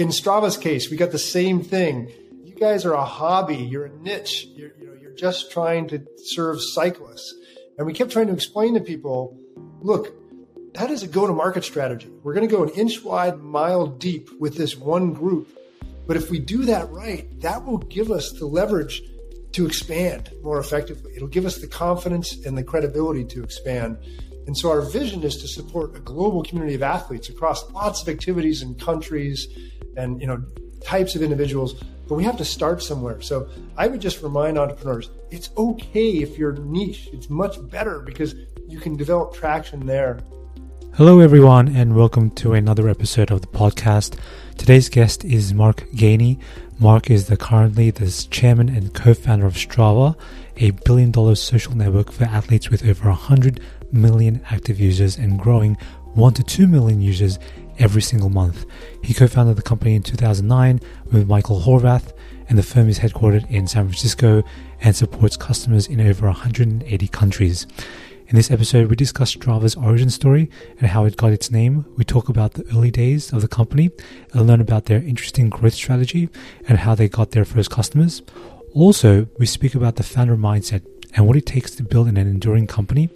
[0.00, 2.10] in Strava's case, we got the same thing.
[2.42, 3.56] You guys are a hobby.
[3.56, 4.46] You're a niche.
[4.54, 7.34] You're, you know, you're just trying to serve cyclists.
[7.76, 9.38] And we kept trying to explain to people,
[9.82, 10.14] look,
[10.72, 12.10] that is a go-to-market strategy.
[12.22, 15.54] We're going to go an inch wide, mile deep with this one group.
[16.06, 19.02] But if we do that right, that will give us the leverage
[19.52, 21.12] to expand more effectively.
[21.14, 23.98] It'll give us the confidence and the credibility to expand.
[24.46, 28.08] And so our vision is to support a global community of athletes across lots of
[28.08, 29.46] activities and countries
[29.96, 30.42] and you know
[30.82, 31.74] types of individuals,
[32.08, 33.20] but we have to start somewhere.
[33.20, 37.08] So I would just remind entrepreneurs, it's okay if you're niche.
[37.12, 38.34] It's much better because
[38.66, 40.20] you can develop traction there.
[40.94, 44.18] Hello everyone and welcome to another episode of the podcast.
[44.56, 46.40] Today's guest is Mark Gainey.
[46.78, 50.18] Mark is the currently the chairman and co-founder of Strava,
[50.56, 53.60] a billion dollar social network for athletes with over 100
[53.92, 55.76] million active users and growing
[56.14, 57.38] 1 to 2 million users
[57.78, 58.66] every single month.
[59.02, 60.80] He co founded the company in 2009
[61.12, 62.12] with Michael Horvath,
[62.48, 64.42] and the firm is headquartered in San Francisco
[64.80, 67.66] and supports customers in over 180 countries.
[68.30, 71.84] In this episode, we discuss Strava's origin story and how it got its name.
[71.96, 73.90] We talk about the early days of the company
[74.32, 76.28] and learn about their interesting growth strategy
[76.68, 78.22] and how they got their first customers.
[78.72, 80.86] Also, we speak about the founder mindset
[81.16, 83.10] and what it takes to build an enduring company,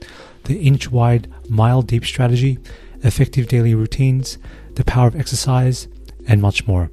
[0.45, 2.59] the inch wide, mile deep strategy,
[3.03, 4.39] effective daily routines,
[4.75, 5.89] the power of exercise,
[6.27, 6.91] and much more.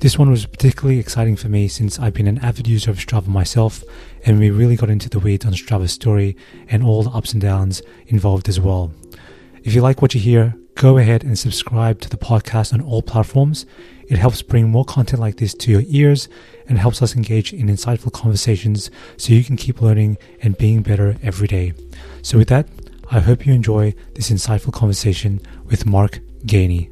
[0.00, 3.28] This one was particularly exciting for me since I've been an avid user of Strava
[3.28, 3.84] myself,
[4.24, 6.36] and we really got into the weeds on Strava's story
[6.68, 8.92] and all the ups and downs involved as well.
[9.62, 13.00] If you like what you hear, go ahead and subscribe to the podcast on all
[13.00, 13.64] platforms.
[14.08, 16.28] It helps bring more content like this to your ears
[16.72, 21.18] and helps us engage in insightful conversations so you can keep learning and being better
[21.22, 21.74] every day.
[22.22, 22.66] So, with that,
[23.10, 26.88] I hope you enjoy this insightful conversation with Mark Gainey.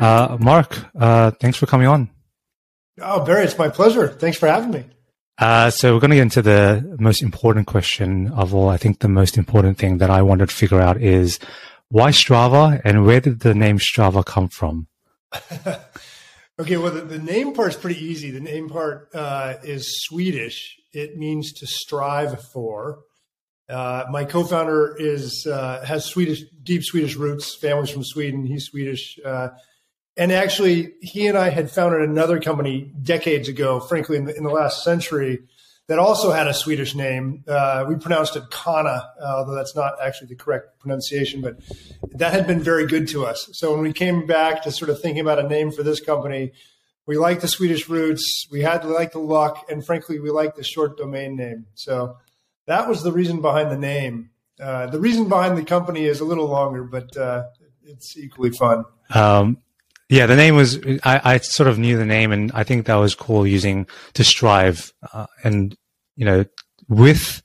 [0.00, 2.08] Uh, Mark, uh, thanks for coming on.
[3.00, 4.06] Oh, Barry, it's my pleasure.
[4.06, 4.84] Thanks for having me.
[5.38, 8.68] Uh, so we're going to get into the most important question of all.
[8.68, 11.40] I think the most important thing that I wanted to figure out is
[11.88, 14.88] why Strava and where did the name Strava come from?
[16.58, 18.30] okay, well, the, the, name part is pretty easy.
[18.30, 20.76] The name part uh, is Swedish.
[20.92, 23.00] It means to strive for.
[23.68, 27.56] Uh, my co-founder is uh, has Swedish, deep Swedish roots.
[27.56, 28.46] Family's from Sweden.
[28.46, 29.18] He's Swedish.
[29.24, 29.48] Uh,
[30.16, 34.44] and actually, he and I had founded another company decades ago, frankly, in the, in
[34.44, 35.40] the last century,
[35.88, 37.44] that also had a Swedish name.
[37.46, 41.58] Uh, we pronounced it Kana, uh, although that's not actually the correct pronunciation, but
[42.12, 43.48] that had been very good to us.
[43.52, 46.52] So when we came back to sort of thinking about a name for this company,
[47.06, 50.56] we liked the Swedish roots, we had to like the luck, and frankly, we liked
[50.56, 51.66] the short domain name.
[51.74, 52.16] So
[52.66, 54.30] that was the reason behind the name.
[54.60, 57.44] Uh, the reason behind the company is a little longer, but uh,
[57.84, 58.84] it's equally fun.
[59.14, 59.58] Um,
[60.08, 62.94] yeah, the name was, I, I, sort of knew the name and I think that
[62.94, 64.92] was cool using to strive.
[65.12, 65.76] Uh, and,
[66.14, 66.44] you know,
[66.88, 67.42] with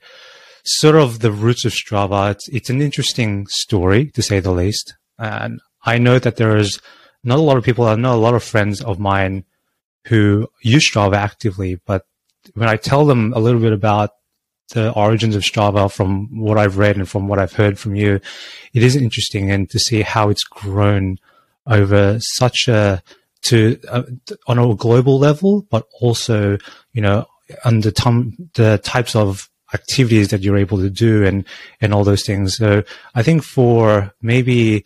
[0.64, 4.94] sort of the roots of Strava, it's, it's an interesting story to say the least.
[5.18, 6.80] And I know that there is
[7.24, 9.44] not a lot of people, I know a lot of friends of mine
[10.08, 12.06] who use Strava actively, but
[12.54, 14.12] when I tell them a little bit about
[14.74, 18.20] the origins of Strava from what I've read and from what I've heard from you,
[18.74, 21.18] it is interesting and to see how it's grown
[21.68, 23.02] over such a
[23.44, 24.04] to uh,
[24.48, 26.58] on a global level, but also
[26.94, 27.26] you know
[27.66, 31.46] under tom- the types of activities that you're able to do and
[31.80, 32.56] and all those things.
[32.56, 32.84] So
[33.16, 34.86] I think for maybe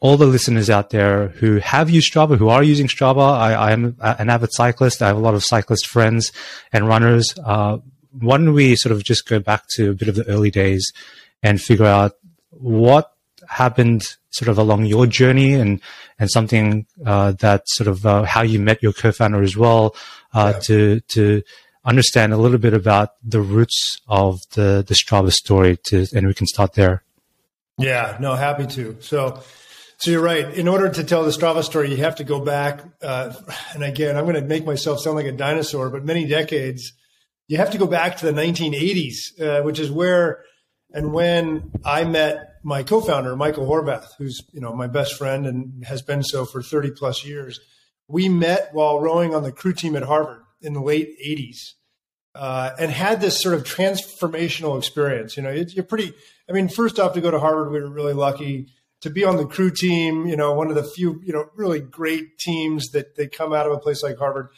[0.00, 3.70] all the listeners out there who have used Strava, who are using Strava, I, I
[3.70, 5.00] am an avid cyclist.
[5.00, 6.32] I have a lot of cyclist friends
[6.72, 7.34] and runners.
[7.44, 7.78] Uh,
[8.10, 10.92] why don't we sort of just go back to a bit of the early days
[11.42, 12.14] and figure out
[12.50, 13.11] what
[13.52, 15.80] happened sort of along your journey and
[16.18, 19.94] and something uh, that sort of uh, how you met your co-founder as well
[20.32, 20.60] uh, yeah.
[20.60, 21.42] to to
[21.84, 26.34] understand a little bit about the roots of the the Strava story to and we
[26.34, 27.04] can start there.
[27.78, 28.96] Yeah, no, happy to.
[29.00, 29.42] So
[29.98, 30.52] so you're right.
[30.54, 32.82] In order to tell the Strava story, you have to go back.
[33.02, 33.34] Uh,
[33.74, 36.92] and again, I'm going to make myself sound like a dinosaur, but many decades.
[37.48, 40.44] You have to go back to the 1980s, uh, which is where
[40.94, 45.84] and when I met my co-founder, Michael Horvath, who's, you know, my best friend and
[45.84, 47.60] has been so for 30 plus years,
[48.08, 51.72] we met while rowing on the crew team at Harvard in the late 80s.
[52.34, 55.36] Uh, and had this sort of transformational experience.
[55.36, 56.14] You know, it, you're pretty.
[56.48, 58.68] I mean, first off, to go to Harvard, we were really lucky
[59.02, 60.26] to be on the crew team.
[60.26, 63.66] You know, one of the few, you know, really great teams that that come out
[63.66, 64.48] of a place like Harvard.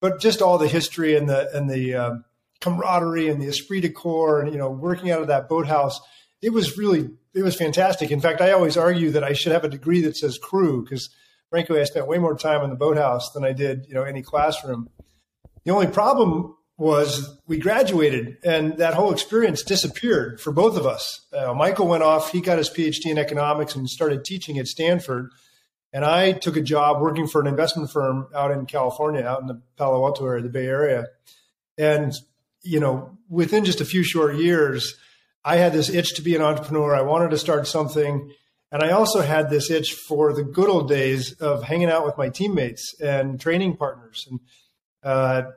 [0.00, 2.24] But just all the history and the and the um,
[2.60, 6.00] camaraderie and the esprit de corps and you know working out of that boathouse
[6.44, 8.10] it was really it was fantastic.
[8.10, 11.08] In fact, I always argue that I should have a degree that says crew because
[11.48, 14.22] frankly, I spent way more time in the boathouse than I did, you know, any
[14.22, 14.90] classroom.
[15.64, 21.26] The only problem was we graduated and that whole experience disappeared for both of us.
[21.32, 25.30] Uh, Michael went off, he got his PhD in economics and started teaching at Stanford.
[25.92, 29.46] And I took a job working for an investment firm out in California, out in
[29.46, 31.06] the Palo Alto area, the Bay Area.
[31.78, 32.12] And,
[32.62, 34.96] you know, within just a few short years,
[35.44, 36.94] I had this itch to be an entrepreneur.
[36.94, 38.32] I wanted to start something.
[38.72, 42.16] And I also had this itch for the good old days of hanging out with
[42.16, 44.26] my teammates and training partners.
[44.30, 44.40] And,
[45.02, 45.50] uh,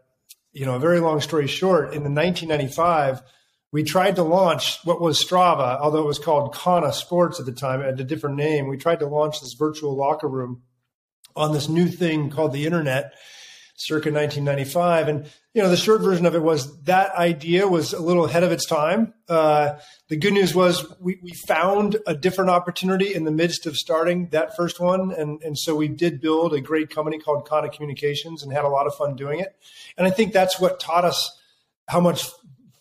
[0.52, 3.22] you know, a very long story short, in the 1995,
[3.72, 7.52] we tried to launch what was Strava, although it was called Kana Sports at the
[7.52, 8.68] time, it had a different name.
[8.68, 10.64] We tried to launch this virtual locker room
[11.36, 13.14] on this new thing called the internet
[13.78, 15.08] circa 1995.
[15.08, 18.44] And, you know, the short version of it was that idea was a little ahead
[18.44, 19.14] of its time.
[19.30, 19.76] Uh,
[20.10, 24.30] the good news was we, we found a different opportunity in the midst of starting
[24.30, 25.12] that first one.
[25.12, 28.70] And, and so we did build a great company called Kana Communications and had a
[28.70, 29.56] lot of fun doing it.
[29.96, 31.40] And I think that's what taught us
[31.88, 32.28] how much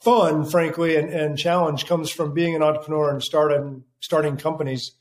[0.01, 4.93] fun, frankly, and, and challenge comes from being an entrepreneur and starting, starting companies.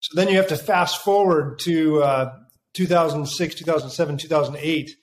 [0.00, 2.36] So then you have to fast forward to uh,
[2.74, 4.96] 2006, 2007, 2008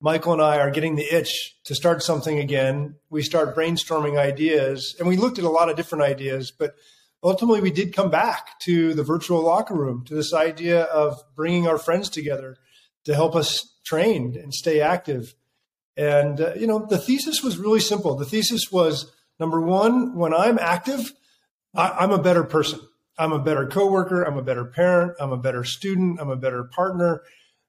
[0.00, 2.96] Michael and I are getting the itch to start something again.
[3.10, 6.74] We start brainstorming ideas, and we looked at a lot of different ideas, but
[7.22, 11.66] ultimately we did come back to the virtual locker room, to this idea of bringing
[11.66, 12.58] our friends together
[13.04, 15.34] to help us train and stay active.
[15.96, 18.16] And, uh, you know, the thesis was really simple.
[18.16, 21.12] The thesis was number one, when I'm active,
[21.74, 22.80] I- I'm a better person.
[23.16, 24.22] I'm a better coworker.
[24.22, 25.12] I'm a better parent.
[25.20, 26.20] I'm a better student.
[26.20, 27.22] I'm a better partner.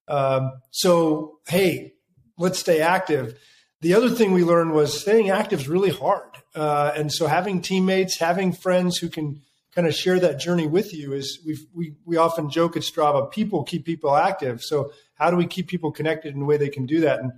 [0.08, 1.94] Um, so, hey,
[2.38, 3.38] let's stay active.
[3.82, 6.30] The other thing we learned was staying active is really hard.
[6.56, 9.42] Uh, and so having teammates, having friends who can
[9.74, 13.30] kind of share that journey with you is we we we often joke at Strava,
[13.30, 14.62] people keep people active.
[14.62, 17.20] So how do we keep people connected in a way they can do that?
[17.20, 17.34] And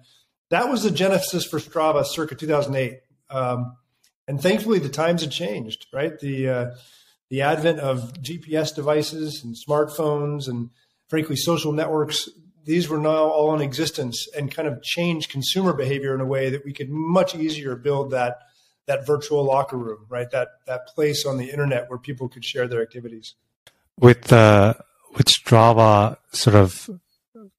[0.49, 2.99] that was the genesis for Strava circa 2008.
[3.29, 3.75] Um,
[4.27, 6.17] and thankfully the times have changed, right?
[6.19, 6.65] The, uh,
[7.29, 10.69] the advent of GPS devices and smartphones and
[11.09, 12.29] frankly social networks
[12.67, 16.49] these were now all in existence and kind of change consumer behavior in a way
[16.49, 18.39] that we could much easier build that
[18.87, 20.29] that virtual locker room, right?
[20.31, 23.35] That that place on the internet where people could share their activities.
[23.99, 24.73] With uh,
[25.15, 26.89] with Strava, sort of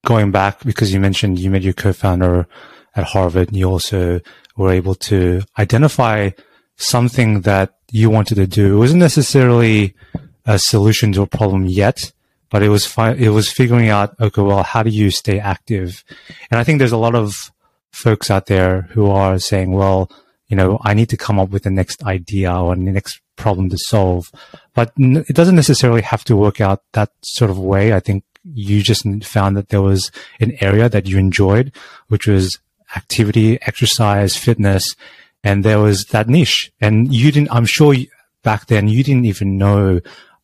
[0.05, 2.47] going back because you mentioned you met your co-founder
[2.95, 4.21] at Harvard, and you also
[4.55, 6.29] were able to identify
[6.75, 8.75] something that you wanted to do.
[8.75, 9.95] It wasn't necessarily
[10.45, 12.11] a solution to a problem yet,
[12.49, 16.03] but it was fi- it was figuring out okay well how do you stay active?
[16.51, 17.51] And i think there's a lot of
[17.91, 20.11] folks out there who are saying well
[20.47, 23.69] you know i need to come up with the next idea or the next problem
[23.69, 24.29] to solve.
[24.75, 27.93] But n- it doesn't necessarily have to work out that sort of way.
[27.93, 31.71] I think you just found that there was an area that you enjoyed
[32.07, 32.59] which was
[32.95, 34.95] activity exercise fitness
[35.43, 36.71] and there was that niche.
[36.81, 37.95] And you didn't i'm sure
[38.43, 39.99] back then you didn't even know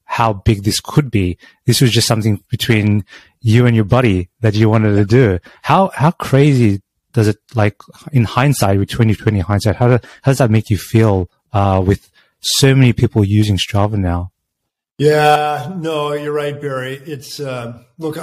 [0.05, 1.37] how big this could be.
[1.65, 3.05] This was just something between
[3.41, 5.39] you and your buddy that you wanted to do.
[5.61, 6.81] How, how crazy
[7.13, 7.77] does it like
[8.11, 9.75] in hindsight with 2020 hindsight?
[9.75, 12.09] How, do, how does that make you feel, uh, with
[12.41, 14.31] so many people using Strava now?
[14.97, 16.95] Yeah, no, you're right, Barry.
[16.95, 18.17] It's, uh, look,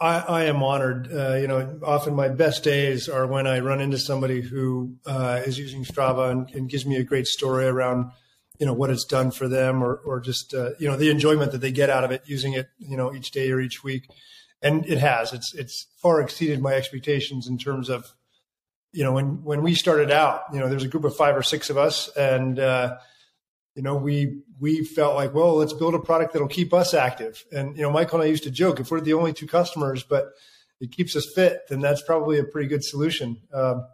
[0.00, 1.12] I, I, am honored.
[1.12, 5.40] Uh, you know, often my best days are when I run into somebody who uh,
[5.44, 8.12] is using Strava and, and, gives me a great story around
[8.62, 11.50] you know what it's done for them or or just uh, you know the enjoyment
[11.50, 14.08] that they get out of it using it you know each day or each week.
[14.62, 15.32] And it has.
[15.32, 18.14] It's it's far exceeded my expectations in terms of
[18.92, 21.42] you know when when we started out you know there's a group of five or
[21.42, 22.98] six of us and uh,
[23.74, 27.44] you know we we felt like well let's build a product that'll keep us active.
[27.50, 30.04] And you know michael and i used to joke if we're the only two customers
[30.04, 30.34] but
[30.80, 33.38] it keeps us fit then that's probably a pretty good solution.
[33.52, 33.88] Um,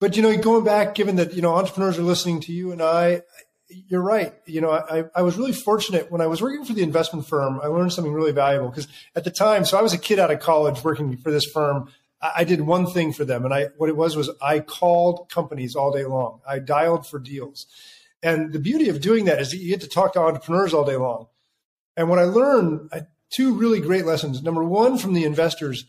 [0.00, 2.80] but you know going back given that you know entrepreneurs are listening to you and
[2.80, 3.20] i
[3.88, 4.34] you're right.
[4.46, 7.60] You know, I, I was really fortunate when I was working for the investment firm.
[7.62, 10.30] I learned something really valuable because at the time, so I was a kid out
[10.30, 11.90] of college working for this firm.
[12.20, 15.28] I, I did one thing for them, and I what it was was I called
[15.30, 16.40] companies all day long.
[16.48, 17.66] I dialed for deals,
[18.22, 20.84] and the beauty of doing that is that you get to talk to entrepreneurs all
[20.84, 21.26] day long.
[21.96, 23.02] And what I learned, I,
[23.34, 24.42] two really great lessons.
[24.42, 25.84] Number one, from the investors,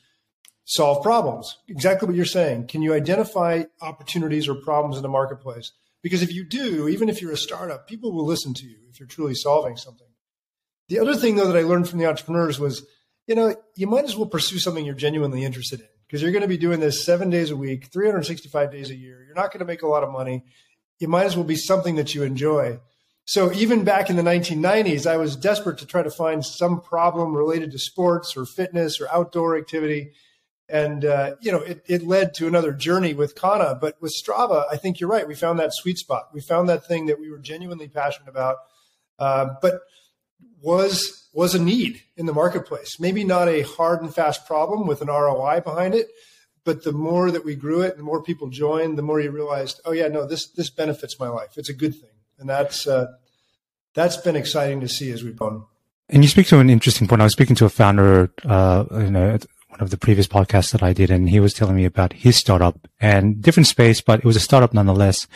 [0.65, 1.57] solve problems.
[1.67, 2.67] Exactly what you're saying.
[2.67, 5.71] Can you identify opportunities or problems in the marketplace?
[6.03, 8.99] Because if you do, even if you're a startup, people will listen to you if
[8.99, 10.07] you're truly solving something.
[10.89, 12.85] The other thing, though, that I learned from the entrepreneurs was,
[13.25, 16.43] you know, you might as well pursue something you're genuinely interested in because you're going
[16.43, 19.23] to be doing this seven days a week, 365 days a year.
[19.25, 20.43] You're not going to make a lot of money.
[20.99, 22.79] It might as well be something that you enjoy.
[23.25, 27.33] So even back in the 1990s, I was desperate to try to find some problem
[27.33, 30.11] related to sports or fitness or outdoor activity.
[30.69, 33.75] And, uh, you know, it, it led to another journey with Kana.
[33.75, 35.27] But with Strava, I think you're right.
[35.27, 36.29] We found that sweet spot.
[36.33, 38.57] We found that thing that we were genuinely passionate about,
[39.19, 39.81] uh, but
[40.61, 42.99] was, was a need in the marketplace.
[42.99, 46.07] Maybe not a hard and fast problem with an ROI behind it,
[46.63, 49.81] but the more that we grew it, the more people joined, the more you realized,
[49.85, 51.57] oh yeah, no, this this benefits my life.
[51.57, 53.07] It's a good thing, and that's uh,
[53.93, 55.65] that's been exciting to see as we've gone.
[56.09, 57.21] And you speak to an interesting point.
[57.21, 59.37] I was speaking to a founder, uh, you know,
[59.73, 62.37] one of the previous podcasts that I did, and he was telling me about his
[62.37, 65.27] startup and different space, but it was a startup nonetheless.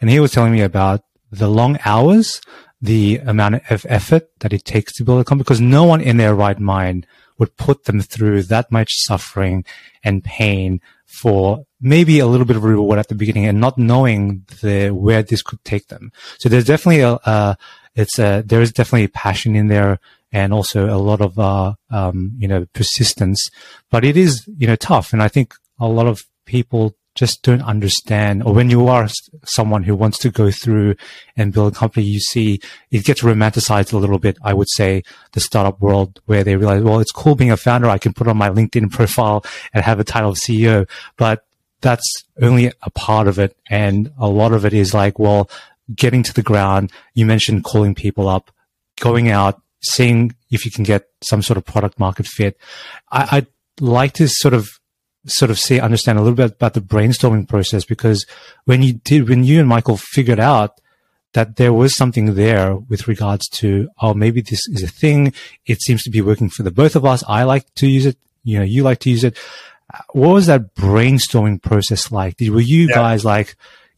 [0.00, 2.40] And he was telling me about the long hours,
[2.80, 6.18] the amount of effort that it takes to build a company, because no one in
[6.18, 7.04] their right mind
[7.38, 9.64] would put them through that much suffering
[10.04, 14.44] and pain for maybe a little bit of reward at the beginning and not knowing
[14.62, 16.12] the where this could take them.
[16.38, 17.54] So there's definitely a, uh,
[17.96, 19.98] it's a, there is definitely a passion in there
[20.32, 23.50] and also a lot of, uh, um, you know, persistence,
[23.90, 25.12] but it is, you know, tough.
[25.12, 29.08] And I think a lot of people just don't understand, or when you are
[29.44, 30.94] someone who wants to go through
[31.36, 32.60] and build a company, you see
[32.90, 34.38] it gets romanticized a little bit.
[34.42, 37.88] I would say the startup world where they realize, well, it's cool being a founder.
[37.88, 39.44] I can put on my LinkedIn profile
[39.74, 41.44] and have a title of CEO, but
[41.80, 43.56] that's only a part of it.
[43.68, 45.50] And a lot of it is like, well,
[45.94, 46.92] getting to the ground.
[47.14, 48.50] You mentioned calling people up,
[49.00, 52.56] going out, seeing if you can get some sort of product market fit.
[53.10, 53.46] I, I'd
[53.80, 54.68] like to sort of
[55.26, 58.26] sort of see, understand a little bit about the brainstorming process because
[58.64, 60.80] when you did, when you and Michael figured out
[61.32, 65.32] that there was something there with regards to, oh, maybe this is a thing.
[65.66, 67.22] It seems to be working for the both of us.
[67.28, 68.16] I like to use it.
[68.42, 69.38] You know, you like to use it.
[70.12, 72.36] What was that brainstorming process like?
[72.36, 72.94] Did, were you yeah.
[72.94, 73.56] guys like,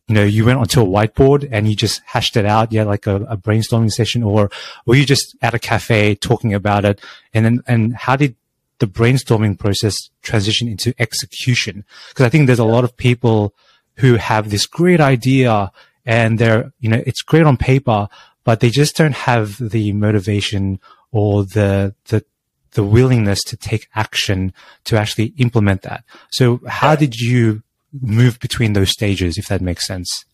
[0.09, 2.73] you know, you went onto a whiteboard and you just hashed it out.
[2.73, 4.51] Yeah, like a, a, brainstorming session or
[4.85, 7.01] were you just at a cafe talking about it?
[7.33, 8.35] And then, and how did
[8.79, 11.85] the brainstorming process transition into execution?
[12.09, 13.55] Because I think there's a lot of people
[13.97, 15.71] who have this great idea
[16.05, 18.09] and they're, you know, it's great on paper,
[18.45, 20.81] but they just don't have the motivation
[21.13, 22.25] or the, the,
[22.73, 24.53] the willingness to take action
[24.85, 26.05] to actually implement that.
[26.31, 27.63] So how did you
[28.01, 30.25] move between those stages, if that makes sense?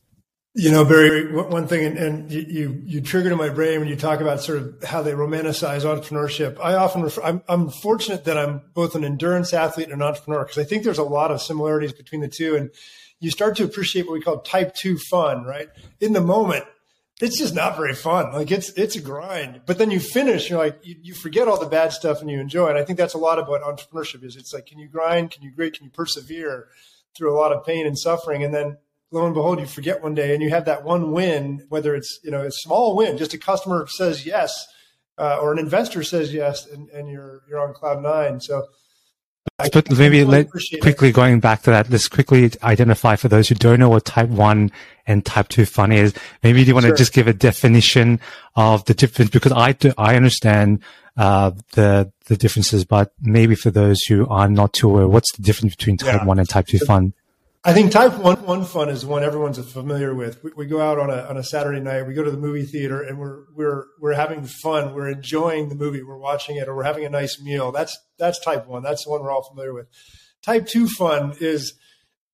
[0.55, 3.97] You know, Barry, one thing, and, and you, you triggered in my brain when you
[3.97, 6.59] talk about sort of how they romanticize entrepreneurship.
[6.61, 10.45] I often refer, I'm, I'm fortunate that I'm both an endurance athlete and an entrepreneur
[10.45, 12.57] because I think there's a lot of similarities between the two.
[12.57, 12.71] And
[13.21, 15.69] you start to appreciate what we call type two fun, right?
[16.01, 16.65] In the moment,
[17.21, 18.33] it's just not very fun.
[18.33, 21.61] Like it's, it's a grind, but then you finish, you're like, you, you forget all
[21.61, 22.69] the bad stuff and you enjoy.
[22.69, 24.35] And I think that's a lot of what entrepreneurship is.
[24.35, 25.31] It's like, can you grind?
[25.31, 25.77] Can you grit?
[25.77, 26.69] Can you persevere
[27.17, 28.43] through a lot of pain and suffering?
[28.43, 28.77] And then
[29.11, 32.21] lo and behold, you forget one day and you have that one win, whether it's,
[32.23, 34.67] you know, a small win, just a customer says yes,
[35.19, 38.41] uh, or an investor says yes, and, and you're, you're on cloud nine.
[38.41, 38.67] So,
[39.73, 40.51] but maybe really let,
[40.81, 41.15] quickly it.
[41.15, 44.71] going back to that, let's quickly identify for those who don't know what type one
[45.07, 46.15] and type two fun is.
[46.43, 46.93] Maybe you want sure.
[46.95, 48.21] to just give a definition
[48.55, 50.83] of the difference because I do, I understand,
[51.17, 55.43] uh, the, the differences, but maybe for those who are not too aware, what's the
[55.43, 56.25] difference between type yeah.
[56.25, 57.13] one and type two fun?
[57.65, 60.43] I think type one one fun is one everyone's familiar with.
[60.45, 62.65] We, we, go out on a on a Saturday night, we go to the movie
[62.65, 64.95] theater, and we're we're we're having fun.
[64.95, 66.03] We're enjoying the movie.
[66.03, 67.73] We're watching it, or we're having a nice meal.
[67.73, 68.83] That's that's type one.
[68.83, 69.89] That's the one we're all familiar with.
[70.43, 71.75] Type two fun is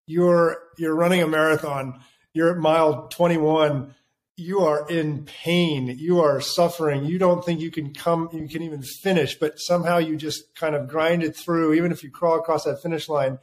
[0.06, 2.00] you're you're running a marathon.
[2.34, 3.94] You're at mile twenty one.
[4.36, 5.86] You are in pain.
[5.96, 7.04] You are suffering.
[7.04, 8.28] You don't think you can come.
[8.32, 11.74] You can even finish, but somehow you just kind of grind it through.
[11.74, 13.38] Even if you crawl across that finish line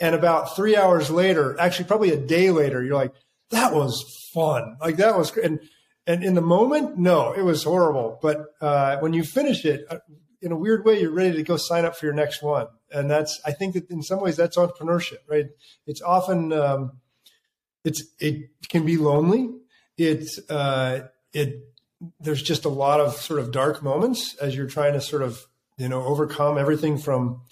[0.00, 3.12] and about three hours later, actually probably a day later, you're like,
[3.50, 4.78] that was fun.
[4.80, 5.44] Like that was, great.
[5.44, 5.60] and,
[6.06, 8.18] and in the moment, no, it was horrible.
[8.22, 9.98] But uh, when you finish it, uh,
[10.40, 12.66] in a weird way, you're ready to go sign up for your next one.
[12.90, 15.46] And that's, I think that in some ways that's entrepreneurship, right?
[15.86, 16.92] It's often, um,
[17.84, 19.50] it's, it can be lonely.
[19.96, 21.68] It's, uh, it,
[22.20, 25.46] there's just a lot of sort of dark moments as you're trying to sort of,
[25.78, 27.42] you know, overcome everything from,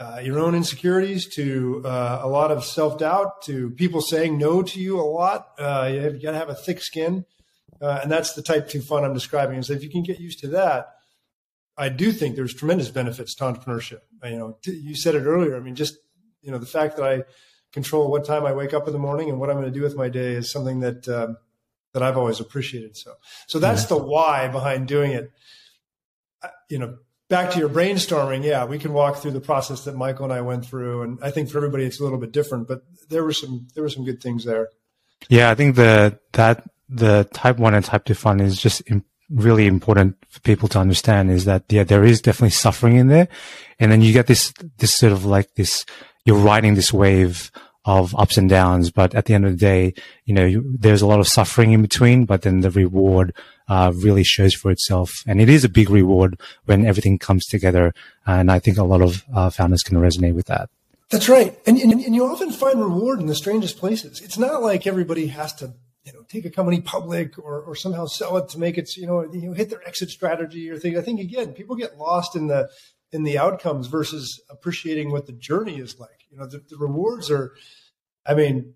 [0.00, 4.62] uh, your own insecurities to uh, a lot of self doubt to people saying no
[4.62, 5.48] to you a lot.
[5.58, 7.24] Uh, you, have, got to have a thick skin.
[7.80, 9.62] Uh, and that's the type two fun I'm describing.
[9.62, 10.94] So if you can get used to that,
[11.76, 14.00] I do think there's tremendous benefits to entrepreneurship.
[14.24, 15.56] You know, you said it earlier.
[15.56, 15.96] I mean, just,
[16.42, 17.22] you know, the fact that I
[17.72, 19.84] control what time I wake up in the morning and what I'm going to do
[19.84, 21.36] with my day is something that, um,
[21.92, 22.96] that I've always appreciated.
[22.96, 23.14] So,
[23.46, 25.30] so that's the why behind doing it.
[26.42, 29.96] Uh, you know, back to your brainstorming, yeah, we can walk through the process that
[29.96, 32.68] Michael and I went through, and I think for everybody it's a little bit different,
[32.68, 34.68] but there were some there were some good things there.
[35.28, 38.82] Yeah, I think that that the type one and type two fun is just
[39.30, 43.28] really important for people to understand is that, yeah, there is definitely suffering in there.
[43.78, 45.84] And then you get this, this sort of like this,
[46.24, 47.50] you're riding this wave
[47.88, 48.90] of ups and downs.
[48.90, 49.94] But at the end of the day,
[50.26, 53.32] you know, you, there's a lot of suffering in between, but then the reward,
[53.66, 55.22] uh, really shows for itself.
[55.26, 57.94] And it is a big reward when everything comes together.
[58.26, 60.68] And I think a lot of uh, founders can resonate with that.
[61.08, 61.58] That's right.
[61.66, 64.20] And, and, and you often find reward in the strangest places.
[64.20, 65.72] It's not like everybody has to
[66.04, 69.06] you know, take a company public or, or somehow sell it to make it, you
[69.06, 70.96] know, you know, hit their exit strategy or thing.
[70.98, 72.68] I think again, people get lost in the
[73.12, 76.26] in the outcomes versus appreciating what the journey is like.
[76.30, 77.54] You know, the, the rewards are.
[78.26, 78.74] I mean,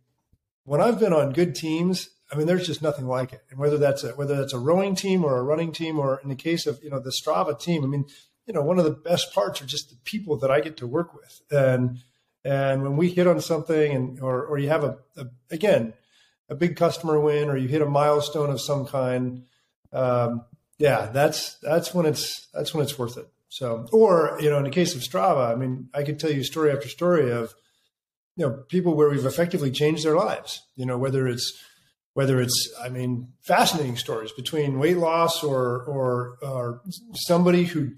[0.64, 3.42] when I've been on good teams, I mean, there's just nothing like it.
[3.50, 6.28] And whether that's a whether that's a rowing team or a running team, or in
[6.28, 8.06] the case of you know the Strava team, I mean,
[8.46, 10.86] you know, one of the best parts are just the people that I get to
[10.86, 11.98] work with, and
[12.44, 15.92] and when we hit on something, and or or you have a, a again
[16.48, 19.44] a big customer win or you hit a milestone of some kind,
[19.92, 20.44] um,
[20.78, 23.28] yeah, that's that's when it's that's when it's worth it.
[23.52, 26.42] So, or you know, in the case of Strava, I mean, I could tell you
[26.42, 27.54] story after story of
[28.34, 30.62] you know people where we've effectively changed their lives.
[30.74, 31.52] You know, whether it's
[32.14, 36.80] whether it's I mean, fascinating stories between weight loss or or, or
[37.12, 37.90] somebody who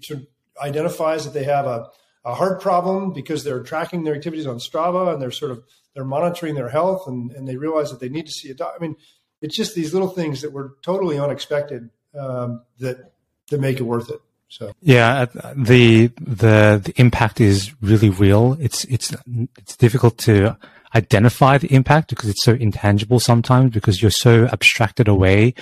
[0.61, 1.87] identifies that they have a,
[2.25, 6.03] a heart problem because they're tracking their activities on Strava and they're sort of they're
[6.03, 8.77] monitoring their health and, and they realize that they need to see a doctor.
[8.77, 8.97] I mean,
[9.41, 13.13] it's just these little things that were totally unexpected um, that
[13.51, 14.19] that make it worth it.
[14.57, 18.57] So yeah, the the the impact is really real.
[18.59, 19.15] It's it's
[19.57, 20.57] it's difficult to
[20.95, 25.53] identify the impact because it's so intangible sometimes because you're so abstracted away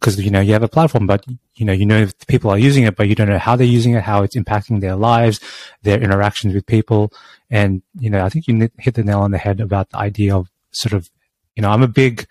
[0.00, 2.82] because you know you have a platform but you know you know people are using
[2.82, 5.38] it but you don't know how they're using it how it's impacting their lives
[5.84, 7.12] their interactions with people
[7.50, 10.36] and, you know, I think you hit the nail on the head about the idea
[10.36, 11.10] of sort of,
[11.56, 12.26] you know, I'm a big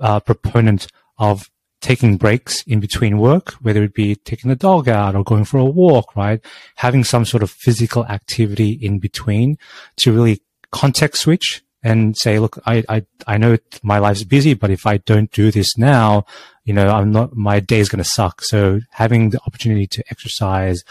[0.00, 1.48] uh, proponent of
[1.80, 5.58] taking breaks in between work, whether it be taking the dog out or going for
[5.58, 6.40] a walk, right?
[6.76, 9.58] Having some sort of physical activity in between
[9.96, 14.70] to really context switch and say, look, I, I, I know my life's busy, but
[14.70, 16.24] if I don't do this now,
[16.64, 18.42] you know, I'm not, my day is going to suck.
[18.42, 20.82] So having the opportunity to exercise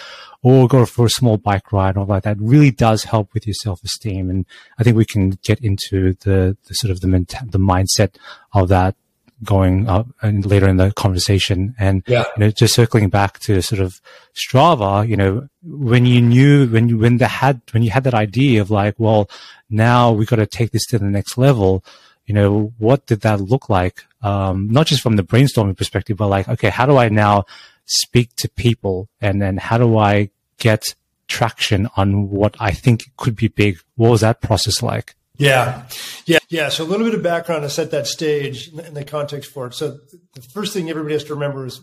[0.41, 3.55] or go for a small bike ride or like that really does help with your
[3.55, 4.29] self-esteem.
[4.29, 4.45] And
[4.79, 8.15] I think we can get into the, the sort of the, the mindset
[8.53, 8.95] of that
[9.43, 11.75] going up and later in the conversation.
[11.77, 12.25] And, yeah.
[12.35, 13.99] you know, just circling back to sort of
[14.33, 18.13] Strava, you know, when you knew, when you, when they had, when you had that
[18.13, 19.29] idea of like, well,
[19.69, 21.83] now we got to take this to the next level,
[22.25, 24.03] you know, what did that look like?
[24.21, 27.45] Um, not just from the brainstorming perspective, but like, okay, how do I now
[27.85, 30.95] speak to people and then how do I get
[31.27, 33.79] traction on what I think could be big.
[33.95, 35.15] What was that process like?
[35.37, 35.87] Yeah,
[36.25, 36.69] yeah, yeah.
[36.69, 39.73] So a little bit of background to set that stage and the context for it.
[39.73, 39.99] So
[40.33, 41.81] the first thing everybody has to remember is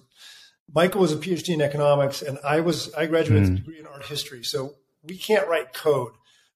[0.75, 3.51] Michael was a PhD in economics, and I was I graduated mm.
[3.51, 4.43] with a degree in art history.
[4.43, 6.12] So we can't write code.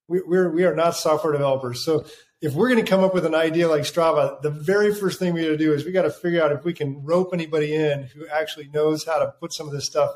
[0.09, 1.85] We, we're we are not software developers.
[1.85, 2.07] So
[2.41, 5.35] if we're going to come up with an idea like Strava, the very first thing
[5.35, 7.75] we got to do is we got to figure out if we can rope anybody
[7.75, 10.13] in who actually knows how to put some of this stuff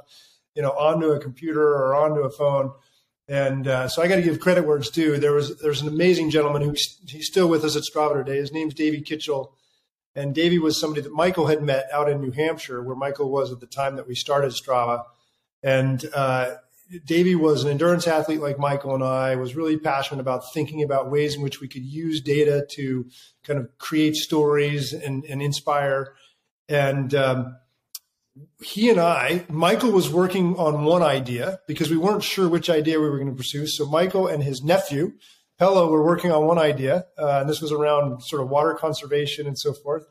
[0.55, 2.73] you know, onto a computer or onto a phone.
[3.31, 5.17] And uh, so I got to give credit where it's due.
[5.17, 8.39] There was there's an amazing gentleman who's he's still with us at Strava today.
[8.39, 9.55] His name's Davey Kitchell,
[10.17, 13.53] and Davey was somebody that Michael had met out in New Hampshire, where Michael was
[13.53, 15.05] at the time that we started Strava.
[15.63, 16.57] And uh,
[17.05, 19.37] Davey was an endurance athlete like Michael and I.
[19.37, 23.07] Was really passionate about thinking about ways in which we could use data to
[23.45, 26.15] kind of create stories and, and inspire.
[26.69, 27.57] And um,
[28.63, 33.01] he and I, Michael was working on one idea because we weren't sure which idea
[33.01, 33.67] we were going to pursue.
[33.67, 35.13] So Michael and his nephew,
[35.61, 39.47] Pello, were working on one idea, uh, and this was around sort of water conservation
[39.47, 40.05] and so forth.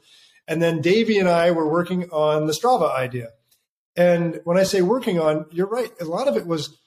[0.47, 3.29] And then Davey and I were working on the Strava idea.
[3.95, 5.91] And when I say working on, you're right.
[6.01, 6.77] A lot of it was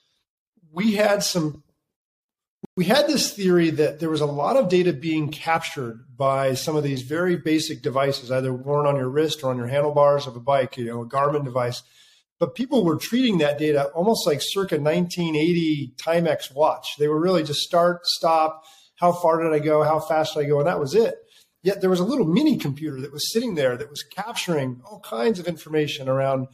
[0.72, 1.62] we had some
[2.77, 6.75] we had this theory that there was a lot of data being captured by some
[6.75, 10.37] of these very basic devices, either worn on your wrist or on your handlebars of
[10.37, 11.83] a bike, you know, a Garmin device.
[12.39, 16.97] But people were treating that data almost like circa 1980 Timex watch.
[16.99, 18.65] They were really just start, stop,
[18.97, 21.17] how far did I go, how fast did I go, and that was it.
[21.63, 25.01] Yet there was a little mini computer that was sitting there that was capturing all
[25.01, 26.49] kinds of information around,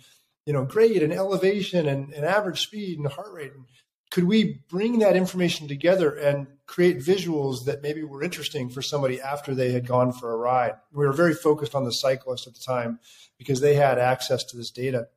[0.44, 3.52] you know, grade and elevation and, and average speed and heart rate.
[3.54, 3.64] And
[4.10, 9.20] could we bring that information together and create visuals that maybe were interesting for somebody
[9.20, 10.74] after they had gone for a ride?
[10.92, 13.00] We were very focused on the cyclist at the time
[13.36, 15.08] because they had access to this data.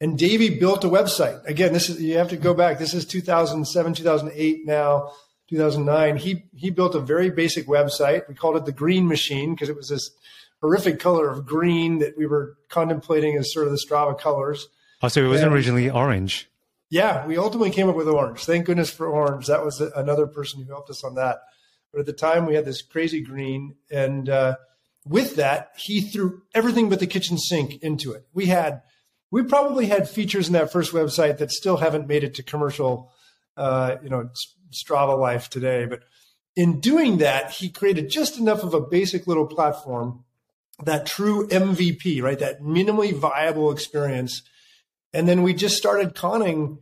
[0.00, 1.44] And Davey built a website.
[1.46, 2.78] Again, this is you have to go back.
[2.78, 5.12] This is 2007, 2008 now,
[5.48, 6.16] 2009.
[6.16, 8.28] He he built a very basic website.
[8.28, 10.10] We called it the Green Machine because it was this
[10.60, 14.68] horrific color of green that we were contemplating as sort of the Strava colors.
[15.02, 16.48] Oh, so it wasn't and, originally orange.
[16.92, 18.44] Yeah, we ultimately came up with orange.
[18.44, 19.46] Thank goodness for orange.
[19.46, 21.38] That was another person who helped us on that.
[21.90, 24.56] But at the time, we had this crazy green, and uh,
[25.06, 28.26] with that, he threw everything but the kitchen sink into it.
[28.34, 28.82] We had,
[29.30, 33.10] we probably had features in that first website that still haven't made it to commercial,
[33.56, 34.28] uh, you know,
[34.70, 35.86] Strava life today.
[35.86, 36.00] But
[36.56, 40.24] in doing that, he created just enough of a basic little platform,
[40.84, 42.38] that true MVP, right?
[42.38, 44.42] That minimally viable experience
[45.12, 46.78] and then we just started conning,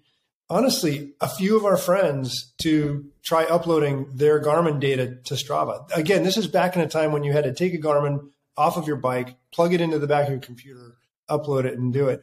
[0.48, 5.84] honestly, a few of our friends to try uploading their Garmin data to Strava.
[5.96, 8.76] Again, this is back in a time when you had to take a Garmin off
[8.76, 10.96] of your bike, plug it into the back of your computer,
[11.28, 12.22] upload it, and do it.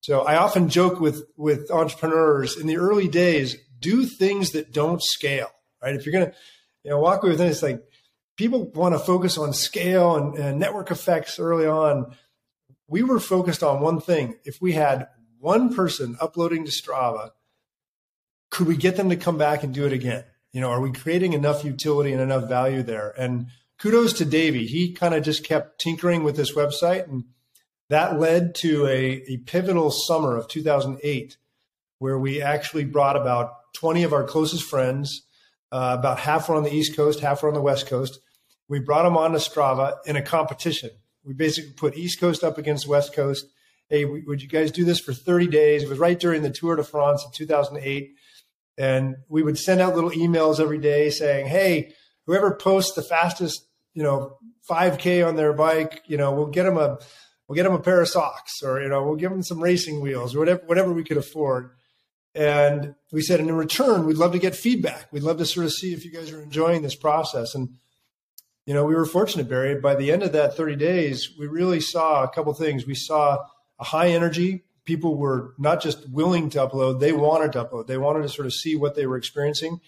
[0.00, 5.02] So I often joke with with entrepreneurs in the early days, do things that don't
[5.02, 5.50] scale.
[5.82, 5.94] Right?
[5.94, 6.32] If you're gonna,
[6.84, 7.82] you know, walk away with it, it's like
[8.36, 12.14] people want to focus on scale and, and network effects early on.
[12.86, 14.36] We were focused on one thing.
[14.44, 15.08] If we had
[15.40, 17.30] one person uploading to Strava,
[18.50, 20.24] could we get them to come back and do it again?
[20.52, 23.14] You know, are we creating enough utility and enough value there?
[23.18, 23.48] And
[23.78, 24.66] kudos to Davey.
[24.66, 27.24] He kind of just kept tinkering with this website, and
[27.90, 31.36] that led to a, a pivotal summer of 2008,
[31.98, 35.24] where we actually brought about 20 of our closest friends.
[35.70, 38.20] Uh, about half were on the East Coast, half were on the West Coast.
[38.68, 40.90] We brought them on to Strava in a competition.
[41.24, 43.46] We basically put East Coast up against West Coast
[43.88, 45.82] hey, would you guys do this for 30 days?
[45.82, 48.14] It was right during the Tour de France in 2008.
[48.76, 51.94] And we would send out little emails every day saying, hey,
[52.26, 54.36] whoever posts the fastest, you know,
[54.70, 56.98] 5K on their bike, you know, we'll get them a,
[57.48, 60.00] we'll get them a pair of socks or, you know, we'll give them some racing
[60.00, 61.70] wheels or whatever, whatever we could afford.
[62.34, 65.08] And we said, and in return, we'd love to get feedback.
[65.10, 67.54] We'd love to sort of see if you guys are enjoying this process.
[67.54, 67.70] And,
[68.64, 69.80] you know, we were fortunate, Barry.
[69.80, 72.86] By the end of that 30 days, we really saw a couple things.
[72.86, 73.38] We saw
[73.84, 74.64] high energy.
[74.84, 77.86] People were not just willing to upload, they wanted to upload.
[77.86, 79.80] They wanted to sort of see what they were experiencing.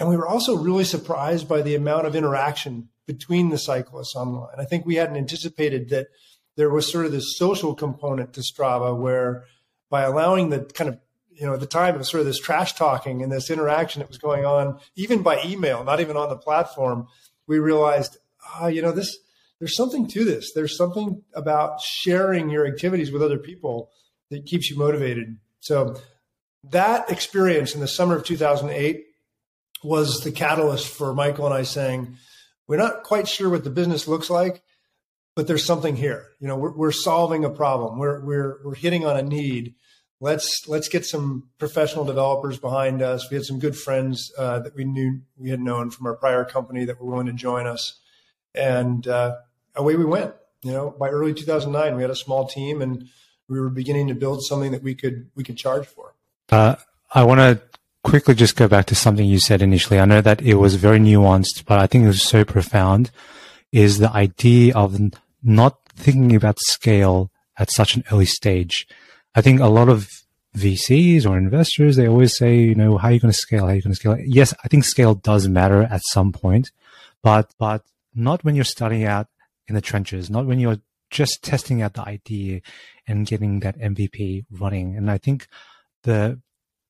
[0.00, 4.56] And we were also really surprised by the amount of interaction between the cyclists online.
[4.58, 6.08] I think we hadn't anticipated that
[6.56, 9.44] there was sort of this social component to Strava where
[9.90, 10.98] by allowing the kind of
[11.30, 14.00] you know at the time it was sort of this trash talking and this interaction
[14.00, 17.06] that was going on even by email not even on the platform
[17.46, 18.18] we realized
[18.54, 19.18] ah, you know this
[19.64, 20.52] there's something to this.
[20.52, 23.88] There's something about sharing your activities with other people
[24.28, 25.38] that keeps you motivated.
[25.60, 25.96] So
[26.64, 29.06] that experience in the summer of 2008
[29.82, 32.18] was the catalyst for Michael and I saying,
[32.68, 34.62] we're not quite sure what the business looks like,
[35.34, 36.26] but there's something here.
[36.40, 37.98] You know, we're, we're solving a problem.
[37.98, 39.76] We're, we're, we're hitting on a need.
[40.20, 43.30] Let's, let's get some professional developers behind us.
[43.30, 46.44] We had some good friends uh, that we knew we had known from our prior
[46.44, 47.98] company that were willing to join us.
[48.54, 49.36] And, uh,
[49.76, 50.34] away we went.
[50.62, 53.08] You know, by early 2009, we had a small team and
[53.48, 56.14] we were beginning to build something that we could we could charge for.
[56.50, 56.76] Uh,
[57.14, 57.60] I want to
[58.02, 60.00] quickly just go back to something you said initially.
[60.00, 63.10] I know that it was very nuanced, but I think it was so profound.
[63.72, 64.98] Is the idea of
[65.42, 68.86] not thinking about scale at such an early stage.
[69.34, 70.10] I think a lot of
[70.56, 73.64] VCs or investors, they always say, you know, how are you going to scale?
[73.64, 74.16] How are you going to scale?
[74.20, 76.70] Yes, I think scale does matter at some point,
[77.22, 77.82] but, but
[78.14, 79.28] not when you're starting out
[79.68, 80.78] in the trenches, not when you're
[81.10, 82.60] just testing out the idea
[83.06, 84.96] and getting that MVP running.
[84.96, 85.46] And I think
[86.02, 86.40] the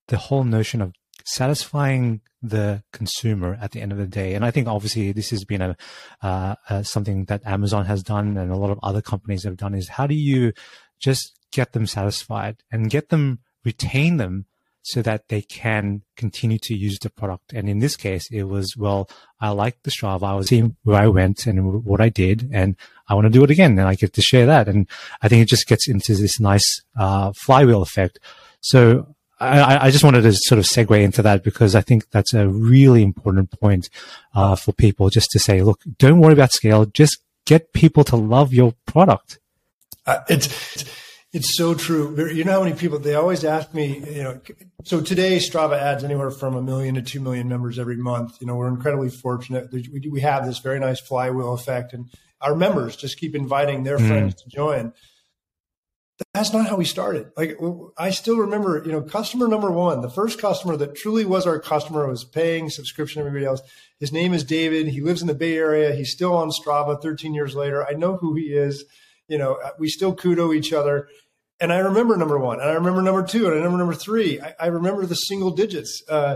[0.07, 0.93] the whole notion of
[1.25, 5.45] satisfying the consumer at the end of the day, and I think obviously this has
[5.45, 5.75] been a
[6.21, 9.73] uh, uh, something that Amazon has done and a lot of other companies have done
[9.73, 10.53] is how do you
[10.99, 14.45] just get them satisfied and get them retain them
[14.85, 17.53] so that they can continue to use the product.
[17.53, 19.09] And in this case, it was, well,
[19.41, 20.23] I like the Strava.
[20.23, 22.75] I was seeing where I went and what I did, and
[23.09, 23.79] I want to do it again.
[23.79, 24.67] And I get to share that.
[24.67, 24.87] And
[25.23, 28.19] I think it just gets into this nice uh, flywheel effect.
[28.61, 32.35] So I, I, just wanted to sort of segue into that because I think that's
[32.35, 33.89] a really important point
[34.35, 36.85] uh, for people just to say, look, don't worry about scale.
[36.85, 39.39] Just get people to love your product.
[40.05, 41.04] Uh, it's, it's
[41.35, 42.31] it's so true.
[42.33, 44.39] You know how many people they always ask me, you know,
[44.85, 48.37] so today Strava adds anywhere from a million to 2 million members every month.
[48.39, 49.69] You know, we're incredibly fortunate.
[49.69, 53.97] We, we have this very nice flywheel effect and our members just keep inviting their
[53.97, 54.07] mm.
[54.07, 54.93] friends to join.
[56.33, 57.31] That's not how we started.
[57.35, 57.57] Like
[57.97, 61.59] I still remember, you know, customer number one, the first customer that truly was our
[61.59, 63.61] customer was paying subscription, everybody else.
[63.99, 64.87] His name is David.
[64.87, 65.93] He lives in the Bay Area.
[65.93, 67.85] He's still on Strava 13 years later.
[67.85, 68.85] I know who he is.
[69.27, 71.09] You know, we still kudo each other
[71.59, 74.41] and I remember number one, and I remember number two, and I remember number three.
[74.41, 76.35] I, I remember the single digits uh,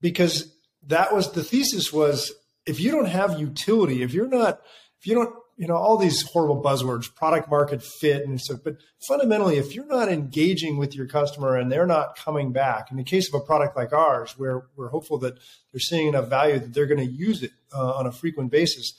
[0.00, 0.52] because
[0.86, 2.32] that was the thesis was
[2.66, 4.60] if you don't have utility, if you're not,
[4.98, 8.58] if you don't you know all these horrible buzzwords, product market fit, and so.
[8.62, 12.96] But fundamentally, if you're not engaging with your customer and they're not coming back, in
[12.96, 15.34] the case of a product like ours, where we're hopeful that
[15.72, 18.94] they're seeing enough value that they're going to use it uh, on a frequent basis,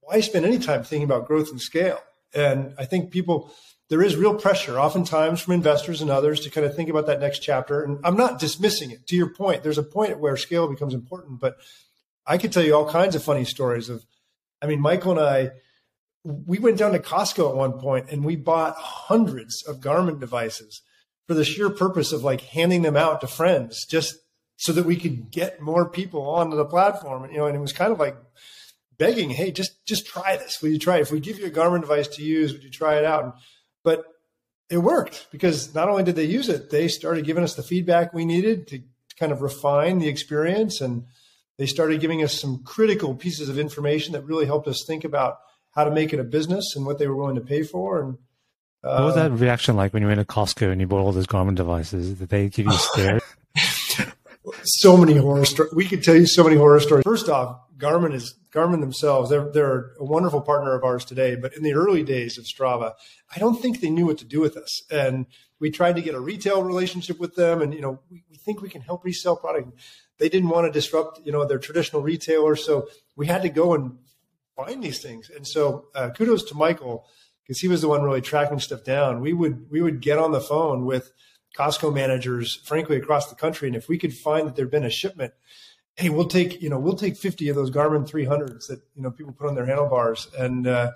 [0.00, 2.00] why spend any time thinking about growth and scale?
[2.34, 3.52] And I think people
[3.88, 7.20] there is real pressure oftentimes from investors and others to kind of think about that
[7.20, 7.82] next chapter.
[7.82, 9.06] And I'm not dismissing it.
[9.08, 11.56] To your point, there's a point where scale becomes important, but
[12.26, 14.04] I could tell you all kinds of funny stories of,
[14.60, 15.50] I mean, Michael and I,
[16.24, 20.82] we went down to Costco at one point and we bought hundreds of Garmin devices
[21.28, 24.16] for the sheer purpose of like handing them out to friends just
[24.56, 27.22] so that we could get more people onto the platform.
[27.22, 28.16] And, you know, and it was kind of like
[28.98, 30.60] begging, Hey, just, just try this.
[30.60, 31.02] Will you try it?
[31.02, 33.22] If we give you a Garmin device to use, would you try it out?
[33.22, 33.32] And
[33.86, 34.04] but
[34.68, 38.12] it worked because not only did they use it, they started giving us the feedback
[38.12, 38.82] we needed to
[39.16, 40.80] kind of refine the experience.
[40.80, 41.04] And
[41.56, 45.38] they started giving us some critical pieces of information that really helped us think about
[45.70, 48.02] how to make it a business and what they were willing to pay for.
[48.02, 48.18] And
[48.82, 51.12] uh, what was that reaction like when you went to Costco and you bought all
[51.12, 52.18] those Garmin devices?
[52.18, 53.20] Did they give you a stare?
[54.66, 55.72] so many horror stories.
[55.74, 57.04] We could tell you so many horror stories.
[57.04, 59.30] First off, Garmin is Garmin themselves.
[59.30, 61.36] They're they're a wonderful partner of ours today.
[61.36, 62.92] But in the early days of Strava,
[63.34, 64.82] I don't think they knew what to do with us.
[64.90, 65.26] And
[65.60, 68.60] we tried to get a retail relationship with them, and you know we, we think
[68.60, 69.72] we can help resell product.
[70.18, 73.74] They didn't want to disrupt you know their traditional retailer, so we had to go
[73.74, 73.98] and
[74.56, 75.30] find these things.
[75.30, 77.06] And so uh, kudos to Michael
[77.42, 79.20] because he was the one really tracking stuff down.
[79.20, 81.12] We would we would get on the phone with
[81.56, 84.90] Costco managers, frankly, across the country, and if we could find that there'd been a
[84.90, 85.32] shipment
[85.96, 89.10] hey, we'll take you know we'll take fifty of those Garmin 300s that you know
[89.10, 90.92] people put on their handlebars and uh,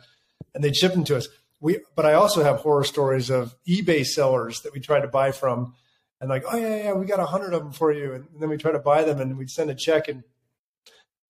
[0.55, 1.29] and they'd ship them to us.
[1.61, 5.33] We but I also have horror stories of eBay sellers that we tried to buy
[5.33, 5.75] from,
[6.21, 8.49] and like oh yeah yeah we got a hundred of them for you, and then
[8.49, 10.23] we try to buy them and we'd send a check and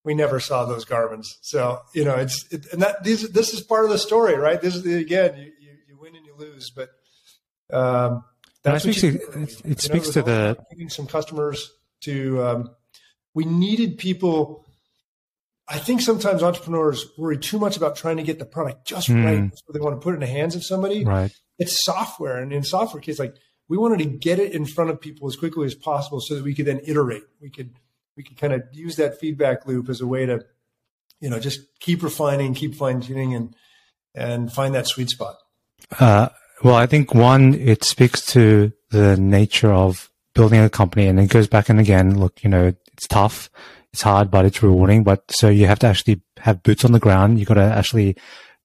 [0.02, 1.26] we never saw those Garmins.
[1.40, 4.60] So you know it's it, and that these this is part of the story, right?
[4.60, 6.90] This is the, again you, you, you win and you lose, but.
[7.72, 8.24] Um,
[8.62, 12.70] that's that speaks, to, it, it speaks know, to the some customers to um,
[13.34, 14.66] we needed people.
[15.68, 19.24] I think sometimes entrepreneurs worry too much about trying to get the product just mm.
[19.24, 19.52] right.
[19.54, 21.04] So they want to put it in the hands of somebody.
[21.04, 21.30] Right.
[21.60, 22.38] It's software.
[22.38, 23.36] And in software case, like
[23.68, 26.42] we wanted to get it in front of people as quickly as possible so that
[26.42, 27.22] we could then iterate.
[27.40, 27.74] We could,
[28.16, 30.44] we could kind of use that feedback loop as a way to,
[31.20, 33.54] you know, just keep refining, keep fine tuning and,
[34.12, 35.36] and find that sweet spot.
[36.00, 36.30] Uh,
[36.62, 41.28] well, I think one, it speaks to the nature of building a company and it
[41.28, 43.50] goes back and again, look, you know, it's tough,
[43.92, 45.02] it's hard, but it's rewarding.
[45.02, 47.38] But so you have to actually have boots on the ground.
[47.38, 48.16] You got to actually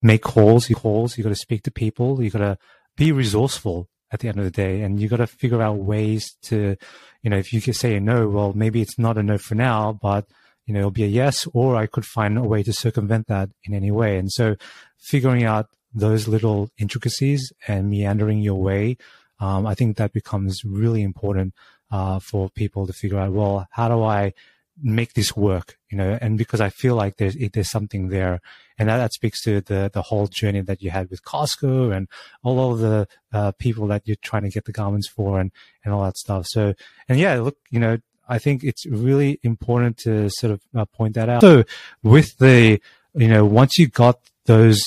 [0.01, 1.17] make calls, you calls.
[1.17, 2.21] You got to speak to people.
[2.21, 2.57] You got to
[2.95, 6.37] be resourceful at the end of the day, and you got to figure out ways
[6.43, 6.75] to,
[7.23, 9.55] you know, if you could say a no, well, maybe it's not a no for
[9.55, 10.27] now, but
[10.65, 13.49] you know, it'll be a yes, or I could find a way to circumvent that
[13.65, 14.17] in any way.
[14.17, 14.55] And so,
[14.99, 18.97] figuring out those little intricacies and meandering your way,
[19.39, 21.53] um, I think that becomes really important
[21.91, 24.33] uh, for people to figure out, well, how do I
[24.81, 25.77] make this work?
[25.89, 28.41] You know, and because I feel like there's there's something there,
[28.77, 32.07] and that, that speaks to the the whole journey that you had with Costco and
[32.43, 35.51] all of the uh, people that you're trying to get the Garmins for and
[35.83, 36.45] and all that stuff.
[36.47, 36.73] So,
[37.07, 41.15] and yeah, look, you know, I think it's really important to sort of uh, point
[41.15, 41.41] that out.
[41.41, 41.63] So,
[42.03, 42.81] with the
[43.13, 44.81] you know, once you got those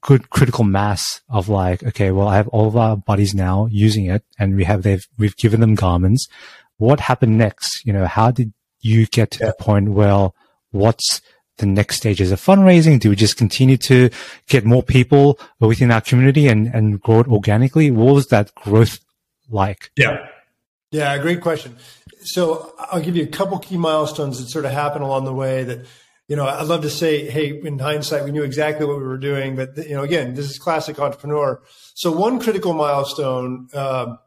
[0.00, 4.06] good critical mass of like, okay, well, I have all of our buddies now using
[4.06, 6.28] it and we have, they've, we've given them Garmins.
[6.76, 7.84] What happened next?
[7.84, 9.46] You know, how did you get to yeah.
[9.46, 10.30] the point where
[10.70, 11.20] what's
[11.58, 12.98] the next stages of fundraising?
[12.98, 14.10] Do we just continue to
[14.48, 17.90] get more people within our community and, and grow it organically?
[17.90, 18.98] What was that growth
[19.48, 19.90] like?
[19.96, 20.28] Yeah.
[20.90, 21.16] Yeah.
[21.18, 21.76] Great question.
[22.22, 25.64] So I'll give you a couple key milestones that sort of happened along the way
[25.64, 25.86] that
[26.28, 29.18] you know, I'd love to say, hey, in hindsight, we knew exactly what we were
[29.18, 31.60] doing, but you know, again, this is classic entrepreneur.
[31.94, 34.18] So one critical milestone, um,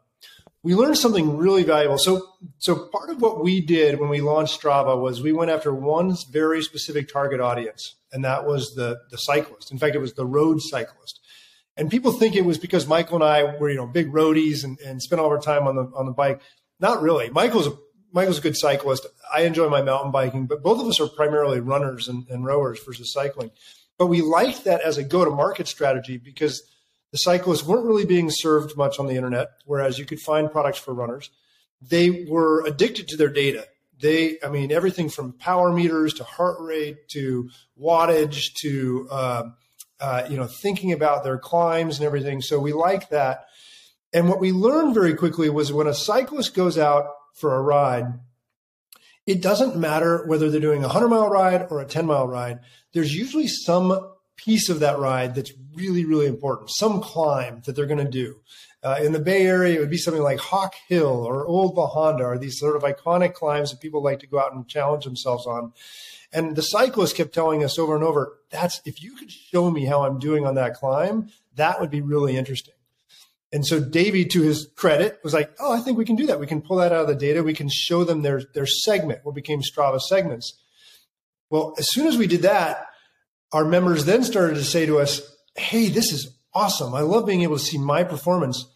[0.62, 1.98] we learned something really valuable.
[1.98, 2.22] So,
[2.58, 6.16] so part of what we did when we launched Strava was we went after one
[6.30, 9.70] very specific target audience, and that was the the cyclist.
[9.70, 11.20] In fact, it was the road cyclist.
[11.76, 14.78] And people think it was because Michael and I were, you know, big roadies and,
[14.80, 16.40] and spent all our time on the on the bike.
[16.80, 17.30] Not really.
[17.30, 17.78] Michael's a
[18.12, 19.06] Michael's a good cyclist.
[19.32, 22.80] I enjoy my mountain biking, but both of us are primarily runners and, and rowers
[22.84, 23.50] versus cycling.
[23.98, 26.62] But we liked that as a go to market strategy because
[27.10, 30.78] the cyclists weren't really being served much on the internet, whereas you could find products
[30.78, 31.30] for runners.
[31.82, 33.66] They were addicted to their data.
[34.00, 39.42] They, I mean, everything from power meters to heart rate to wattage to, uh,
[40.00, 42.40] uh, you know, thinking about their climbs and everything.
[42.40, 43.46] So we like that.
[44.12, 48.06] And what we learned very quickly was when a cyclist goes out for a ride,
[49.26, 52.60] it doesn't matter whether they're doing a 100 mile ride or a 10 mile ride.
[52.92, 57.86] There's usually some piece of that ride that's really, really important, some climb that they're
[57.86, 58.40] going to do.
[58.82, 61.88] Uh, in the Bay Area, it would be something like Hawk Hill or Old La
[62.18, 65.46] or these sort of iconic climbs that people like to go out and challenge themselves
[65.46, 65.72] on.
[66.32, 69.84] And the cyclist kept telling us over and over, that's if you could show me
[69.84, 72.74] how I'm doing on that climb, that would be really interesting.
[73.50, 76.38] And so Davey, to his credit, was like, "Oh, I think we can do that.
[76.38, 77.42] We can pull that out of the data.
[77.42, 80.52] We can show them their their segment, what became Strava segments."
[81.50, 82.86] Well, as soon as we did that,
[83.52, 85.22] our members then started to say to us,
[85.56, 86.94] "Hey, this is awesome.
[86.94, 88.66] I love being able to see my performance.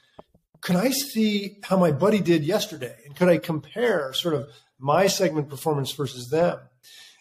[0.63, 2.97] Can I see how my buddy did yesterday?
[3.05, 6.59] And could I compare sort of my segment performance versus them?"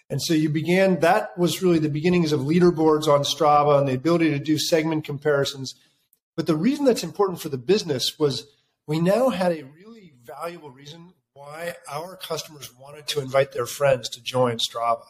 [0.09, 1.01] And so you began.
[1.01, 5.03] That was really the beginnings of leaderboards on Strava and the ability to do segment
[5.03, 5.75] comparisons
[6.41, 8.47] but the reason that's important for the business was
[8.87, 14.09] we now had a really valuable reason why our customers wanted to invite their friends
[14.09, 15.05] to join Strava.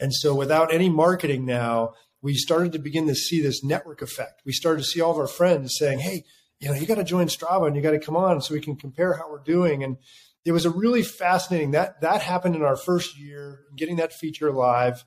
[0.00, 4.40] And so without any marketing now, we started to begin to see this network effect.
[4.46, 6.24] We started to see all of our friends saying, Hey,
[6.58, 8.60] you know, you got to join Strava and you got to come on so we
[8.62, 9.84] can compare how we're doing.
[9.84, 9.98] And
[10.46, 14.50] it was a really fascinating that that happened in our first year, getting that feature
[14.50, 15.04] live.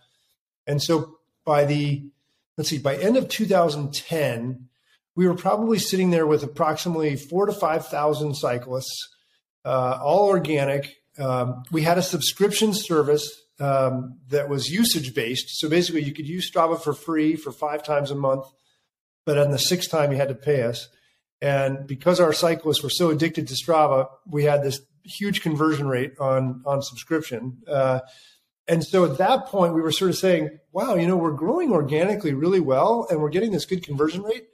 [0.67, 2.03] And so by the
[2.55, 4.69] let's see, by end of 2010,
[5.15, 9.09] we were probably sitting there with approximately four to 5,000 cyclists,
[9.63, 10.95] uh, all organic.
[11.17, 15.57] Um, we had a subscription service um, that was usage based.
[15.57, 18.45] So basically, you could use Strava for free for five times a month,
[19.25, 20.89] but on the sixth time, you had to pay us.
[21.41, 26.13] And because our cyclists were so addicted to Strava, we had this huge conversion rate
[26.19, 27.61] on on subscription.
[27.67, 27.99] Uh,
[28.67, 31.71] and so at that point, we were sort of saying, "Wow, you know, we're growing
[31.71, 34.47] organically really well, and we're getting this good conversion rate."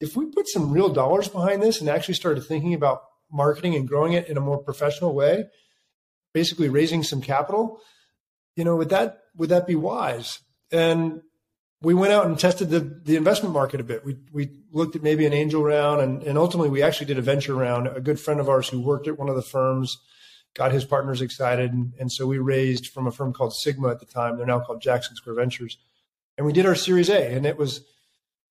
[0.00, 3.88] If we put some real dollars behind this and actually started thinking about marketing and
[3.88, 5.44] growing it in a more professional way,
[6.32, 7.80] basically raising some capital,
[8.56, 10.40] you know, would that would that be wise?
[10.70, 11.22] And
[11.82, 14.04] we went out and tested the, the investment market a bit.
[14.04, 17.22] We we looked at maybe an angel round and, and ultimately we actually did a
[17.22, 17.88] venture round.
[17.88, 19.98] A good friend of ours who worked at one of the firms
[20.54, 24.00] got his partners excited and, and so we raised from a firm called Sigma at
[24.00, 24.36] the time.
[24.36, 25.78] They're now called Jackson Square Ventures.
[26.36, 27.84] And we did our series A and it was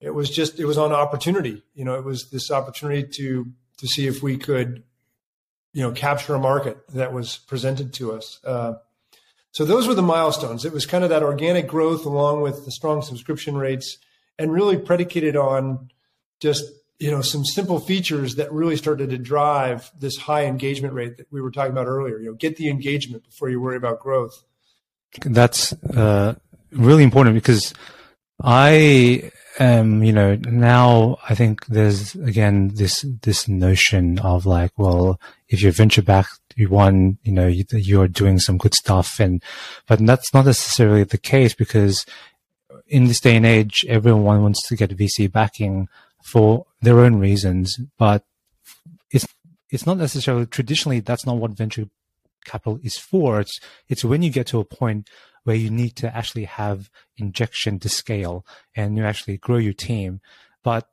[0.03, 1.63] it was just it was on opportunity.
[1.73, 4.83] You know, it was this opportunity to to see if we could,
[5.73, 8.39] you know, capture a market that was presented to us.
[8.43, 8.73] Uh,
[9.51, 10.65] so those were the milestones.
[10.65, 13.97] It was kind of that organic growth along with the strong subscription rates,
[14.37, 15.89] and really predicated on
[16.41, 16.65] just
[16.99, 21.31] you know some simple features that really started to drive this high engagement rate that
[21.31, 22.19] we were talking about earlier.
[22.19, 24.43] You know, get the engagement before you worry about growth.
[25.23, 26.35] That's uh,
[26.71, 27.73] really important because
[28.41, 35.19] I um, you know, now I think there's again this this notion of like, well,
[35.47, 39.43] if you're venture back, you won, you know, you, you're doing some good stuff, and
[39.87, 42.05] but that's not necessarily the case because
[42.87, 45.87] in this day and age, everyone wants to get VC backing
[46.23, 48.23] for their own reasons, but
[49.11, 49.27] it's
[49.69, 51.85] it's not necessarily traditionally that's not what venture
[52.45, 53.39] capital is for.
[53.39, 55.09] It's it's when you get to a point
[55.43, 60.21] where you need to actually have injection to scale and you actually grow your team.
[60.63, 60.87] But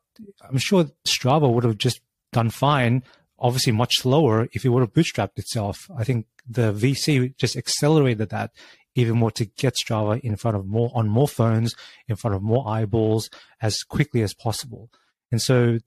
[0.48, 2.00] I'm sure Strava would have just
[2.32, 3.02] done fine,
[3.38, 5.88] obviously much slower if it would have bootstrapped itself.
[5.96, 8.50] I think the VC just accelerated that
[8.94, 11.74] even more to get Strava in front of more on more phones,
[12.08, 13.30] in front of more eyeballs
[13.62, 14.90] as quickly as possible.
[15.30, 15.78] And so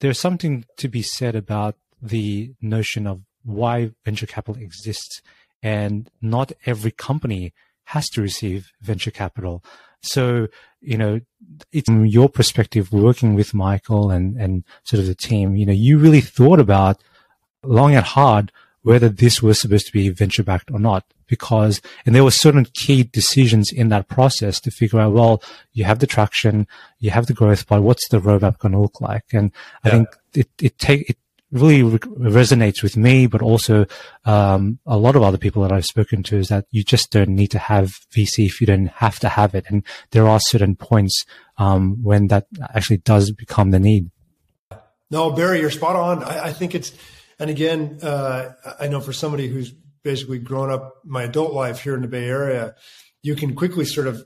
[0.00, 5.22] there's something to be said about the notion of why venture capital exists.
[5.62, 7.52] And not every company
[7.88, 9.64] has to receive venture capital.
[10.02, 10.48] So,
[10.80, 11.20] you know,
[11.72, 15.72] it's from your perspective, working with Michael and, and sort of the team, you know,
[15.72, 17.02] you really thought about
[17.62, 21.04] long and hard whether this was supposed to be venture backed or not.
[21.26, 25.84] Because, and there were certain key decisions in that process to figure out, well, you
[25.84, 26.66] have the traction,
[26.98, 29.24] you have the growth, but what's the roadmap going to look like?
[29.32, 29.50] And
[29.82, 31.16] I think it, it take, it
[31.50, 33.86] really re- resonates with me, but also
[34.24, 37.30] um, a lot of other people that I've spoken to is that you just don't
[37.30, 40.76] need to have VC if you don't have to have it, and there are certain
[40.76, 41.24] points
[41.56, 44.10] um, when that actually does become the need.
[45.10, 46.22] No, Barry, you're spot on.
[46.22, 46.92] I, I think it's,
[47.38, 51.94] and again, uh, I know for somebody who's basically grown up my adult life here
[51.94, 52.74] in the Bay Area,
[53.22, 54.24] you can quickly sort of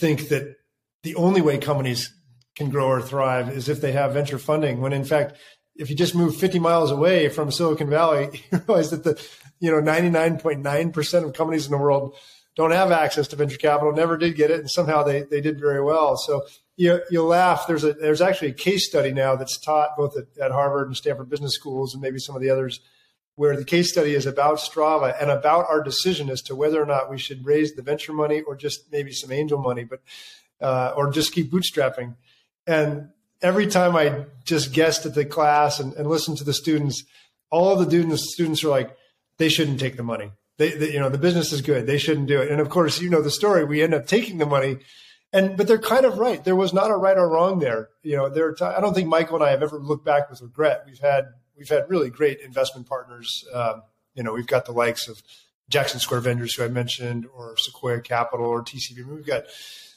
[0.00, 0.56] think that
[1.02, 2.12] the only way companies
[2.54, 5.36] can grow or thrive is if they have venture funding when in fact
[5.78, 9.20] if you just move 50 miles away from Silicon Valley, you realize that the,
[9.60, 12.16] you know, 99.9% of companies in the world
[12.56, 15.60] don't have access to venture capital, never did get it, and somehow they, they did
[15.60, 16.16] very well.
[16.16, 16.44] So
[16.76, 17.66] you, you laugh.
[17.68, 20.96] There's a, there's actually a case study now that's taught both at, at Harvard and
[20.96, 22.80] Stanford business schools and maybe some of the others
[23.36, 26.86] where the case study is about Strava and about our decision as to whether or
[26.86, 30.00] not we should raise the venture money or just maybe some angel money, but
[30.60, 32.16] uh, or just keep bootstrapping.
[32.66, 33.10] And
[33.42, 37.04] every time I just guessed at the class and, and listened to the students,
[37.50, 38.96] all the students students are like,
[39.38, 40.32] they shouldn't take the money.
[40.58, 41.86] They, they, you know, the business is good.
[41.86, 42.50] They shouldn't do it.
[42.50, 43.64] And of course, you know the story.
[43.64, 44.78] We end up taking the money,
[45.32, 46.42] and but they're kind of right.
[46.42, 47.90] There was not a right or wrong there.
[48.02, 48.52] You know, there.
[48.52, 50.82] T- I don't think Michael and I have ever looked back with regret.
[50.86, 51.26] We've had
[51.56, 53.44] we've had really great investment partners.
[53.54, 53.82] Um,
[54.14, 55.22] you know, we've got the likes of
[55.68, 59.06] Jackson Square Ventures, who I mentioned, or Sequoia Capital, or TCV.
[59.06, 59.44] We've got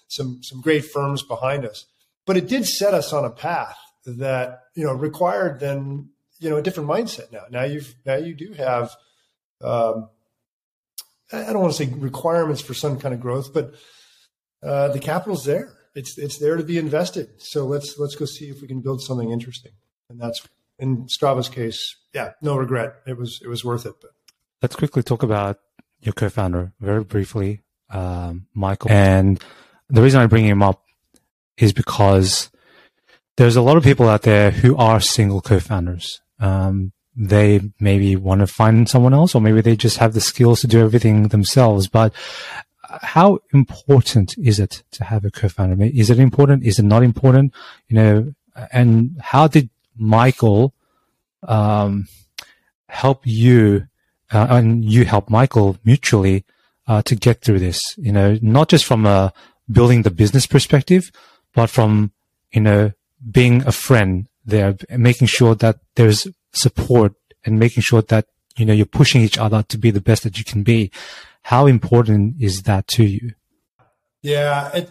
[0.07, 1.85] some some great firms behind us,
[2.25, 6.09] but it did set us on a path that you know required then
[6.41, 7.31] you know a different mindset.
[7.31, 8.91] Now, now you've now you do have.
[9.61, 10.09] Um,
[11.31, 13.73] I don't want to say requirements for some kind of growth, but
[14.61, 15.71] uh, the capital's there.
[15.95, 17.29] It's it's there to be invested.
[17.37, 19.71] So let's let's go see if we can build something interesting.
[20.09, 20.45] And that's
[20.79, 22.95] in Strava's case, yeah, no regret.
[23.05, 23.93] It was it was worth it.
[24.01, 24.11] But
[24.61, 25.59] let's quickly talk about
[26.01, 27.61] your co-founder very briefly,
[27.91, 28.91] um, Michael.
[28.91, 29.41] And
[29.89, 30.83] the reason I bring him up
[31.57, 32.49] is because
[33.37, 36.21] there's a lot of people out there who are single co-founders.
[36.39, 40.61] Um, they maybe want to find someone else, or maybe they just have the skills
[40.61, 41.87] to do everything themselves.
[41.87, 42.13] But
[43.01, 45.83] how important is it to have a co-founder?
[45.85, 46.63] Is it important?
[46.63, 47.53] Is it not important?
[47.87, 48.33] You know,
[48.71, 50.73] and how did Michael
[51.47, 52.07] um,
[52.87, 53.87] help you
[54.31, 56.45] uh, and you help Michael mutually
[56.87, 57.81] uh, to get through this.
[57.97, 59.33] You know, not just from a
[59.69, 61.11] building the business perspective,
[61.53, 62.11] but from
[62.51, 62.91] you know
[63.29, 67.13] being a friend there, making sure that there's support
[67.45, 68.27] and making sure that
[68.57, 70.91] you know you're pushing each other to be the best that you can be.
[71.43, 73.33] How important is that to you?
[74.21, 74.89] Yeah, it,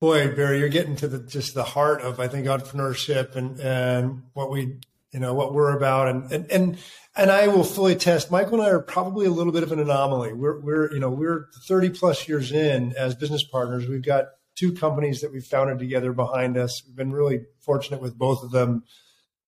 [0.00, 4.22] boy, Barry, you're getting to the just the heart of I think entrepreneurship and and
[4.34, 4.78] what we
[5.12, 6.78] you know what we're about and and and
[7.16, 8.30] and I will fully test.
[8.30, 10.32] Michael and I are probably a little bit of an anomaly.
[10.32, 13.88] We're we're you know we're 30 plus years in as business partners.
[13.88, 14.26] We've got
[14.60, 16.82] two companies that we've founded together behind us.
[16.86, 18.84] We've been really fortunate with both of them.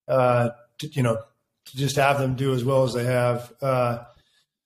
[0.08, 1.18] Uh, to, you know,
[1.66, 3.52] to just have them do as well as they have.
[3.60, 4.04] Uh,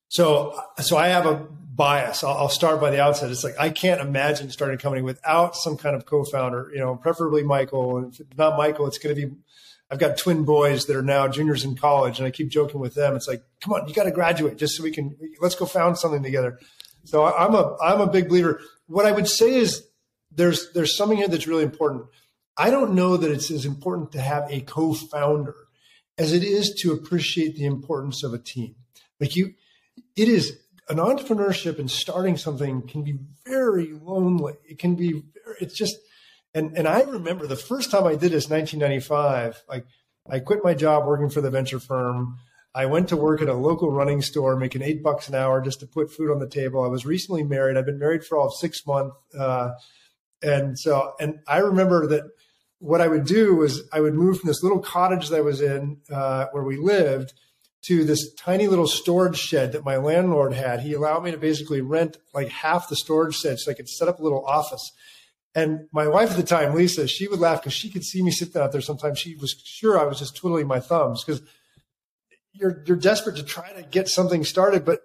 [0.08, 2.22] so so I have a bias.
[2.22, 3.30] I'll, I'll, start by the outset.
[3.30, 6.70] It's like I can't imagine starting a company without some kind of co-founder.
[6.72, 7.98] You know, preferably Michael.
[7.98, 9.34] And if not Michael, it's going to be.
[9.90, 12.94] I've got twin boys that are now juniors in college, and I keep joking with
[12.94, 13.14] them.
[13.14, 15.16] It's like, come on, you got to graduate just so we can.
[15.40, 16.58] Let's go found something together.
[17.04, 18.60] So I'm a I'm a big believer.
[18.86, 19.86] What I would say is
[20.36, 22.04] there's there's something here that's really important.
[22.56, 25.54] I don't know that it's as important to have a co-founder
[26.18, 28.74] as it is to appreciate the importance of a team.
[29.20, 29.54] Like you,
[30.16, 30.58] it is
[30.88, 34.54] an entrepreneurship and starting something can be very lonely.
[34.64, 35.22] It can be,
[35.60, 35.96] it's just,
[36.54, 39.86] and, and I remember the first time I did this, 1995, like
[40.30, 42.38] I quit my job working for the venture firm.
[42.74, 45.80] I went to work at a local running store, making eight bucks an hour just
[45.80, 46.84] to put food on the table.
[46.84, 47.76] I was recently married.
[47.76, 49.16] I've been married for all of six months.
[49.38, 49.70] Uh,
[50.46, 52.22] and so, and I remember that
[52.78, 55.60] what I would do was I would move from this little cottage that I was
[55.60, 57.32] in, uh, where we lived,
[57.86, 60.80] to this tiny little storage shed that my landlord had.
[60.80, 64.08] He allowed me to basically rent like half the storage shed so I could set
[64.08, 64.92] up a little office.
[65.54, 68.30] And my wife at the time, Lisa, she would laugh because she could see me
[68.30, 68.80] sitting out there.
[68.80, 71.42] Sometimes she was sure I was just twiddling my thumbs because
[72.52, 75.00] you're you're desperate to try to get something started, but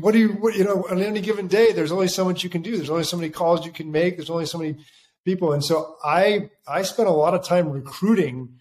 [0.00, 1.72] what do you what, you know on any given day?
[1.72, 2.76] There's only so much you can do.
[2.76, 4.16] There's only so many calls you can make.
[4.16, 4.76] There's only so many
[5.24, 8.56] people, and so I I spent a lot of time recruiting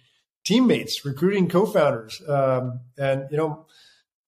[0.45, 2.21] teammates, recruiting co-founders.
[2.27, 3.65] Um, and, you know,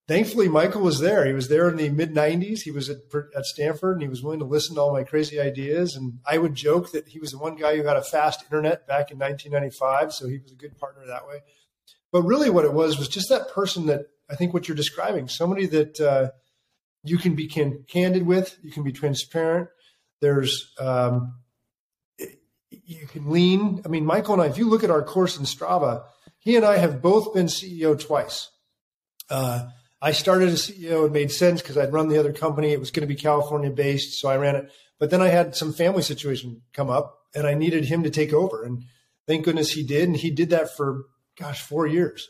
[0.07, 1.25] thankfully Michael was there.
[1.25, 2.61] He was there in the mid 90s.
[2.61, 2.97] He was at,
[3.35, 5.95] at Stanford and he was willing to listen to all my crazy ideas.
[5.95, 8.87] And I would joke that he was the one guy who had a fast internet
[8.87, 10.11] back in 1995.
[10.11, 11.41] So he was a good partner that way.
[12.11, 15.27] But really what it was was just that person that I think what you're describing,
[15.27, 16.31] somebody that uh,
[17.03, 19.69] you can be can, candid with, you can be transparent.
[20.21, 21.35] There's, um,
[22.69, 23.81] you can lean.
[23.85, 26.03] I mean, Michael and I, if you look at our course in Strava,
[26.39, 28.49] he and I have both been CEO twice.
[29.29, 29.67] Uh,
[30.01, 31.05] I started as CEO.
[31.05, 32.71] It made sense because I'd run the other company.
[32.71, 34.71] It was going to be California based, so I ran it.
[34.99, 38.33] But then I had some family situation come up, and I needed him to take
[38.33, 38.63] over.
[38.63, 38.85] And
[39.27, 40.07] thank goodness he did.
[40.07, 41.05] And he did that for
[41.37, 42.29] gosh four years.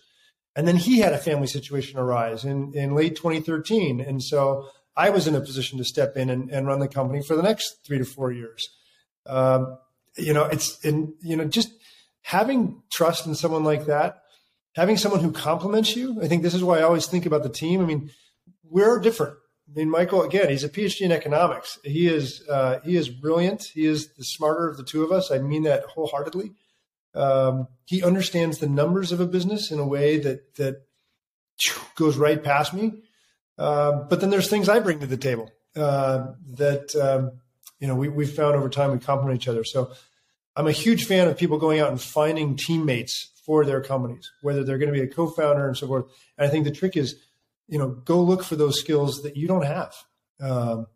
[0.58, 5.12] And then he had a family situation arise in in late 2013, and so I
[5.12, 7.86] was in a position to step in and, and run the company for the next
[7.86, 8.68] three to four years.
[9.28, 9.78] Um,
[10.18, 11.70] you know, it's in, you know, just
[12.24, 14.24] having trust in someone like that,
[14.76, 16.20] having someone who complements you.
[16.24, 17.80] I think this is why I always think about the team.
[17.80, 18.10] I mean,
[18.64, 19.38] we're different.
[19.70, 21.78] I mean, Michael, again, he's a PhD in economics.
[21.84, 23.64] He is, uh, he is brilliant.
[23.76, 25.30] He is the smarter of the two of us.
[25.30, 26.54] I mean that wholeheartedly.
[27.18, 30.84] Um, he understands the numbers of a business in a way that, that
[31.96, 33.02] goes right past me.
[33.58, 37.32] Uh, but then there's things I bring to the table uh, that um,
[37.80, 39.64] you know we, we've found over time we complement each other.
[39.64, 39.92] So
[40.56, 44.64] I'm a huge fan of people going out and finding teammates for their companies, whether
[44.64, 46.06] they're going to be a co-founder and so forth.
[46.38, 47.16] And I think the trick is,
[47.68, 49.96] you know, go look for those skills that you don't have.
[50.40, 50.88] Um,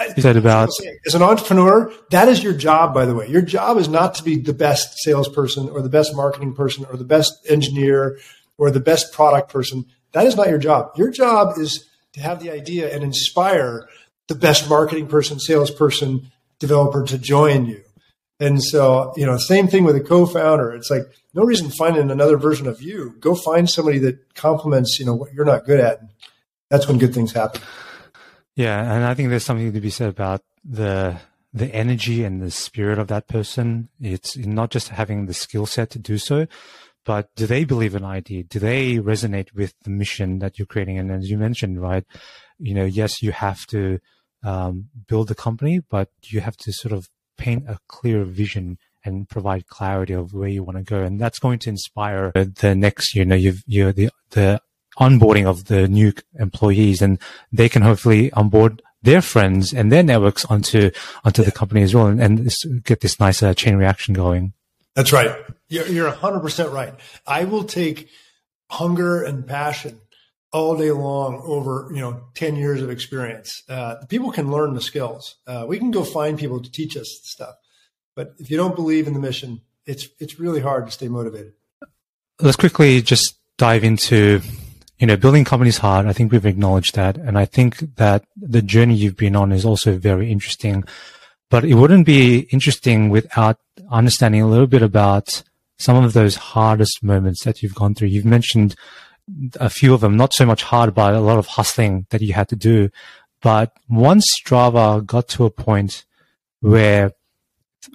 [0.00, 0.70] is that about
[1.06, 1.92] as an entrepreneur?
[2.10, 3.28] That is your job, by the way.
[3.28, 6.96] Your job is not to be the best salesperson or the best marketing person or
[6.96, 8.18] the best engineer
[8.56, 9.84] or the best product person.
[10.12, 10.92] That is not your job.
[10.96, 13.88] Your job is to have the idea and inspire
[14.28, 17.82] the best marketing person, salesperson, developer to join you.
[18.40, 20.72] And so, you know, same thing with a co-founder.
[20.72, 21.02] It's like
[21.34, 23.16] no reason finding another version of you.
[23.18, 26.00] Go find somebody that complements, you know, what you're not good at.
[26.70, 27.62] That's when good things happen.
[28.58, 31.16] Yeah, and I think there's something to be said about the
[31.52, 33.88] the energy and the spirit of that person.
[34.00, 36.48] It's not just having the skill set to do so,
[37.04, 38.42] but do they believe an idea?
[38.42, 40.98] Do they resonate with the mission that you're creating?
[40.98, 42.04] And as you mentioned, right,
[42.58, 44.00] you know, yes, you have to
[44.42, 49.28] um, build a company, but you have to sort of paint a clear vision and
[49.28, 53.14] provide clarity of where you want to go, and that's going to inspire the next.
[53.14, 54.60] You know, you've you're the the
[54.98, 57.18] onboarding of the new employees and
[57.52, 60.90] they can hopefully onboard their friends and their networks onto
[61.24, 64.52] onto the company as well and, and get this nice uh, chain reaction going.
[64.94, 65.36] That's right.
[65.68, 66.92] You're, you're 100% right.
[67.26, 68.08] I will take
[68.70, 70.00] hunger and passion
[70.52, 73.62] all day long over you know 10 years of experience.
[73.68, 75.36] Uh, people can learn the skills.
[75.46, 77.54] Uh, we can go find people to teach us stuff.
[78.16, 81.54] But if you don't believe in the mission it's it's really hard to stay motivated.
[82.40, 84.42] Let's quickly just dive into
[84.98, 86.06] you know, building companies hard.
[86.06, 87.16] I think we've acknowledged that.
[87.16, 90.84] And I think that the journey you've been on is also very interesting,
[91.50, 93.58] but it wouldn't be interesting without
[93.90, 95.42] understanding a little bit about
[95.78, 98.08] some of those hardest moments that you've gone through.
[98.08, 98.74] You've mentioned
[99.60, 102.32] a few of them, not so much hard, but a lot of hustling that you
[102.32, 102.90] had to do.
[103.40, 106.04] But once Strava got to a point
[106.60, 107.12] where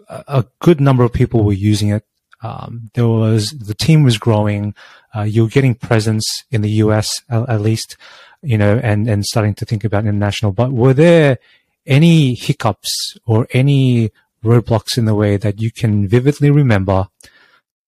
[0.07, 2.05] a good number of people were using it,
[2.41, 4.73] um, there was the team was growing.
[5.15, 7.97] Uh, you're getting presence in the US at, at, least,
[8.41, 10.51] you know, and and starting to think about international.
[10.51, 11.37] But were there
[11.85, 14.11] any hiccups or any
[14.43, 17.07] roadblocks in the way that you can vividly remember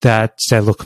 [0.02, 0.86] that said, look,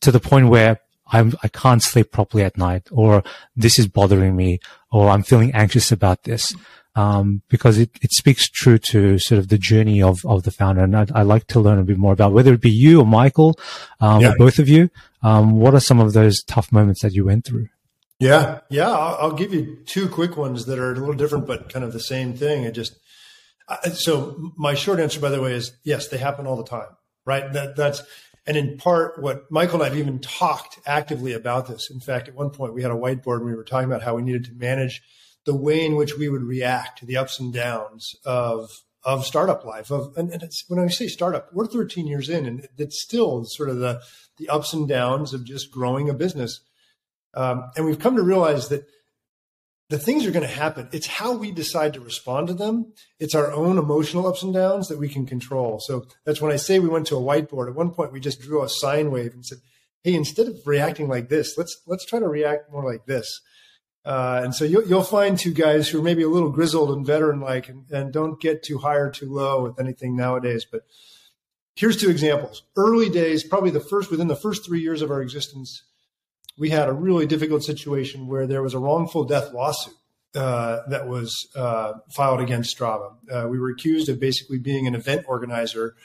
[0.00, 3.22] to the point where I'm, I can't sleep properly at night, or
[3.54, 4.60] this is bothering me,
[4.90, 6.52] or I'm feeling anxious about this
[6.96, 10.82] um, because it, it speaks true to sort of the journey of, of the founder.
[10.82, 13.06] And I'd, I'd like to learn a bit more about whether it be you or
[13.06, 13.58] Michael,
[14.00, 14.30] um, yeah.
[14.30, 14.90] or both of you.
[15.26, 17.66] Um, what are some of those tough moments that you went through?
[18.20, 18.88] Yeah, yeah.
[18.88, 21.92] I'll, I'll, give you two quick ones that are a little different, but kind of
[21.92, 22.62] the same thing.
[22.62, 22.96] It just
[23.94, 26.90] so my short answer, by the way, is yes, they happen all the time,
[27.24, 27.52] right?
[27.52, 28.04] That that's
[28.46, 31.90] and in part what Michael and I've even talked actively about this.
[31.90, 34.14] In fact, at one point we had a whiteboard and we were talking about how
[34.14, 35.02] we needed to manage
[35.44, 38.70] the way in which we would react to the ups and downs of
[39.06, 39.90] of startup life.
[39.90, 43.70] Of and, and when I say startup, we're 13 years in, and it's still sort
[43.70, 44.02] of the
[44.36, 46.60] the ups and downs of just growing a business.
[47.32, 48.86] Um, and we've come to realize that
[49.88, 50.88] the things are going to happen.
[50.90, 52.92] It's how we decide to respond to them.
[53.20, 55.78] It's our own emotional ups and downs that we can control.
[55.80, 57.68] So that's when I say we went to a whiteboard.
[57.68, 59.58] At one point, we just drew a sine wave and said,
[60.02, 63.40] "Hey, instead of reacting like this, let's let's try to react more like this."
[64.06, 67.04] Uh, and so you'll, you'll, find two guys who are maybe a little grizzled and
[67.04, 70.64] veteran like and, and, don't get too high or too low with anything nowadays.
[70.64, 70.82] But
[71.74, 72.62] here's two examples.
[72.76, 75.82] Early days, probably the first, within the first three years of our existence,
[76.56, 79.94] we had a really difficult situation where there was a wrongful death lawsuit
[80.36, 83.10] uh, that was uh, filed against Strava.
[83.28, 85.96] Uh, we were accused of basically being an event organizer.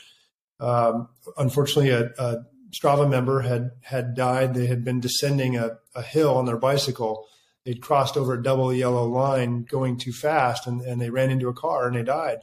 [0.59, 4.53] Um, unfortunately, a, a, Strava member had had died.
[4.53, 7.27] They had been descending a, a hill on their bicycle
[7.65, 11.47] they'd crossed over a double yellow line going too fast and, and they ran into
[11.47, 12.39] a car and they died.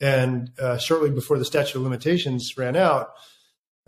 [0.00, 3.10] And uh, shortly before the statute of limitations ran out,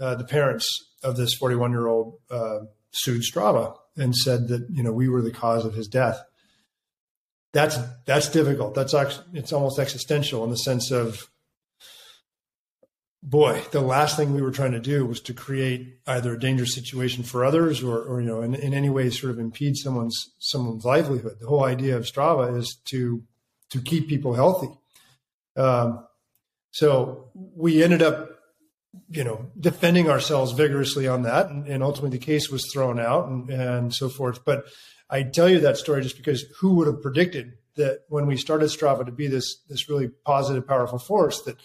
[0.00, 0.66] uh, the parents
[1.02, 2.60] of this 41 year old uh,
[2.92, 6.22] sued Strava and said that you know we were the cause of his death.
[7.52, 8.74] That's that's difficult.
[8.74, 11.28] That's actually, it's almost existential in the sense of
[13.22, 16.74] boy, the last thing we were trying to do was to create either a dangerous
[16.74, 20.32] situation for others or, or you know, in, in any way sort of impede someone's
[20.38, 21.38] someone's livelihood.
[21.40, 23.22] The whole idea of Strava is to
[23.70, 24.70] to keep people healthy.
[25.56, 26.06] Um,
[26.70, 28.30] so we ended up,
[29.10, 33.28] you know, defending ourselves vigorously on that, and, and ultimately the case was thrown out
[33.28, 34.44] and, and so forth.
[34.44, 34.66] But
[35.10, 38.66] I tell you that story just because who would have predicted that when we started
[38.66, 41.56] Strava to be this this really positive, powerful force that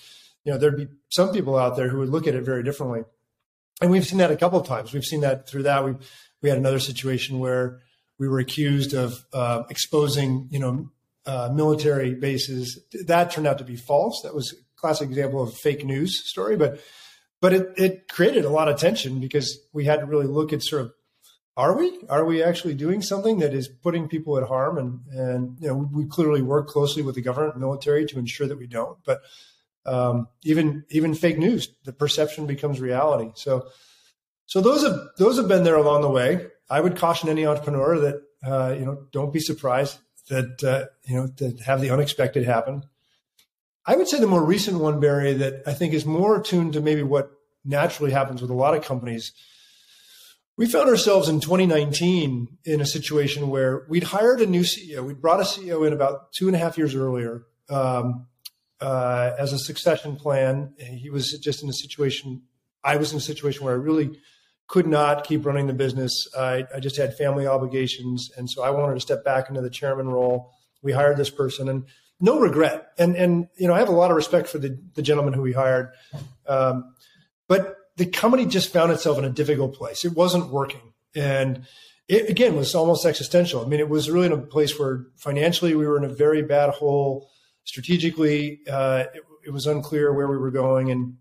[0.43, 3.03] you know, there'd be some people out there who would look at it very differently.
[3.81, 4.93] and we've seen that a couple of times.
[4.93, 5.83] We've seen that through that.
[5.85, 5.95] We
[6.41, 7.79] we had another situation where
[8.19, 10.89] we were accused of uh, exposing, you know,
[11.25, 12.79] uh, military bases.
[13.05, 14.21] That turned out to be false.
[14.23, 16.81] That was a classic example of a fake news story, but
[17.41, 20.63] but it, it created a lot of tension because we had to really look at
[20.63, 20.93] sort of
[21.55, 25.57] are we are we actually doing something that is putting people at harm and and
[25.59, 28.65] you know we clearly work closely with the government and military to ensure that we
[28.65, 29.21] don't but
[29.85, 33.31] um, even even fake news the perception becomes reality.
[33.35, 33.67] So
[34.45, 36.47] so those have those have been there along the way.
[36.69, 39.97] I would caution any entrepreneur that uh, you know don't be surprised
[40.29, 42.83] that uh, you know to have the unexpected happen.
[43.85, 46.79] I would say the more recent one barry that i think is more attuned to
[46.79, 47.31] maybe what
[47.65, 49.33] naturally happens with a lot of companies
[50.55, 55.03] we found ourselves in 2019 in a situation where we'd hired a new CEO.
[55.03, 58.27] We'd brought a CEO in about two and a half years earlier um,
[58.83, 60.73] uh, as a succession plan.
[60.77, 62.41] He was just in a situation.
[62.83, 64.19] I was in a situation where I really
[64.67, 66.27] could not keep running the business.
[66.37, 69.69] I, I just had family obligations, and so I wanted to step back into the
[69.69, 70.51] chairman role.
[70.81, 71.85] We hired this person, and
[72.19, 72.89] no regret.
[72.97, 75.41] And and you know I have a lot of respect for the the gentleman who
[75.41, 75.91] we hired,
[76.47, 76.93] um,
[77.47, 80.03] but the company just found itself in a difficult place.
[80.03, 80.81] It wasn't working.
[81.15, 81.65] And
[82.09, 83.63] it, again, was almost existential.
[83.63, 86.41] I mean, it was really in a place where financially we were in a very
[86.41, 87.29] bad hole.
[87.65, 90.91] Strategically, uh, it, it was unclear where we were going.
[90.91, 91.17] And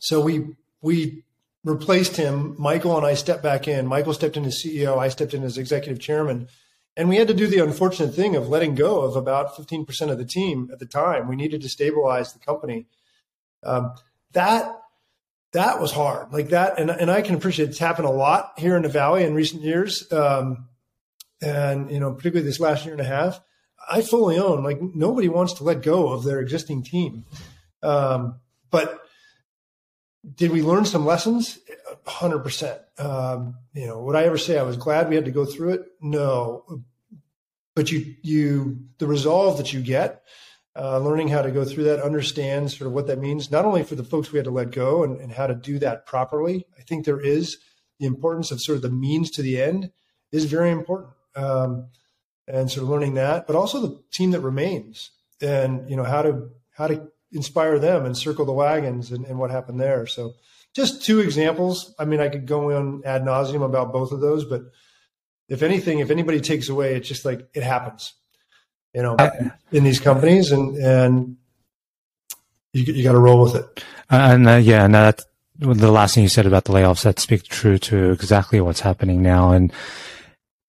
[0.00, 1.24] so we, we
[1.64, 2.54] replaced him.
[2.58, 3.86] Michael and I stepped back in.
[3.86, 4.98] Michael stepped in as CEO.
[4.98, 6.48] I stepped in as executive chairman.
[6.96, 10.18] And we had to do the unfortunate thing of letting go of about 15% of
[10.18, 11.28] the team at the time.
[11.28, 12.86] We needed to stabilize the company.
[13.62, 13.92] Um,
[14.32, 14.80] that
[15.52, 18.76] that was hard like that and, and i can appreciate it's happened a lot here
[18.76, 20.68] in the valley in recent years um,
[21.40, 23.40] and you know particularly this last year and a half
[23.90, 27.24] i fully own like nobody wants to let go of their existing team
[27.82, 28.36] um,
[28.70, 29.02] but
[30.34, 31.58] did we learn some lessons
[32.06, 35.44] 100% um, you know would i ever say i was glad we had to go
[35.44, 36.82] through it no
[37.74, 40.22] but you you the resolve that you get
[40.78, 43.82] uh, learning how to go through that, understand sort of what that means, not only
[43.82, 46.64] for the folks we had to let go and, and, how to do that properly.
[46.78, 47.58] I think there is
[47.98, 49.90] the importance of sort of the means to the end
[50.30, 51.10] is very important.
[51.34, 51.88] Um,
[52.48, 56.22] and sort of learning that, but also the team that remains and, you know, how
[56.22, 60.06] to, how to inspire them and circle the wagons and, and what happened there.
[60.06, 60.32] So
[60.74, 61.94] just two examples.
[61.98, 64.62] I mean, I could go on ad nauseum about both of those, but
[65.48, 68.14] if anything, if anybody takes away, it's just like it happens
[68.94, 69.16] you know,
[69.70, 71.36] in these companies, and and
[72.72, 73.84] you you got to roll with it.
[74.10, 75.22] And uh, yeah, and that
[75.58, 79.22] the last thing you said about the layoffs that speaks true to exactly what's happening
[79.22, 79.72] now, and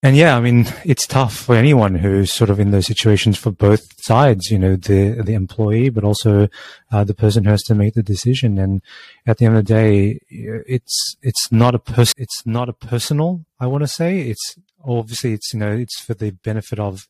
[0.01, 3.51] and yeah, I mean, it's tough for anyone who's sort of in those situations for
[3.51, 6.47] both sides, you know, the, the employee, but also
[6.91, 8.57] uh, the person who has to make the decision.
[8.57, 8.81] And
[9.27, 13.43] at the end of the day, it's, it's not a person, it's not a personal,
[13.59, 14.21] I want to say.
[14.21, 17.07] It's obviously, it's, you know, it's for the benefit of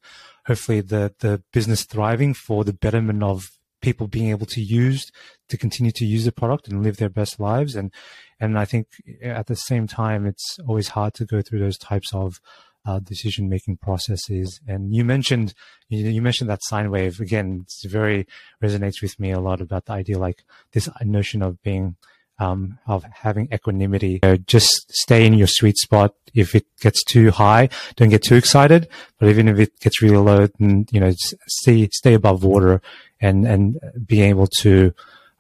[0.48, 5.12] hopefully the, the business thriving for the betterment of people being able to use,
[5.48, 7.76] to continue to use the product and live their best lives.
[7.76, 7.94] And,
[8.40, 8.88] and I think
[9.22, 12.42] at the same time, it's always hard to go through those types of,
[12.90, 14.60] uh, decision making processes.
[14.68, 15.54] And you mentioned
[15.90, 17.60] you, mentioned that sine wave again.
[17.64, 18.26] It's very
[18.64, 21.96] resonates with me a lot about the idea like this notion of being
[22.40, 24.14] um, of having equanimity.
[24.24, 26.16] You know, just stay in your sweet spot.
[26.34, 28.88] If it gets too high, don't get too excited.
[29.20, 31.14] But even if it gets really low, then you know
[31.48, 32.82] stay stay above water
[33.22, 34.94] and and being able to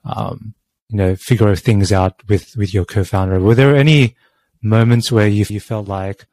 [0.06, 0.54] um,
[0.90, 3.40] you know figure things out with with your co-founder.
[3.40, 4.16] Were there any
[4.62, 6.28] moments where you you felt like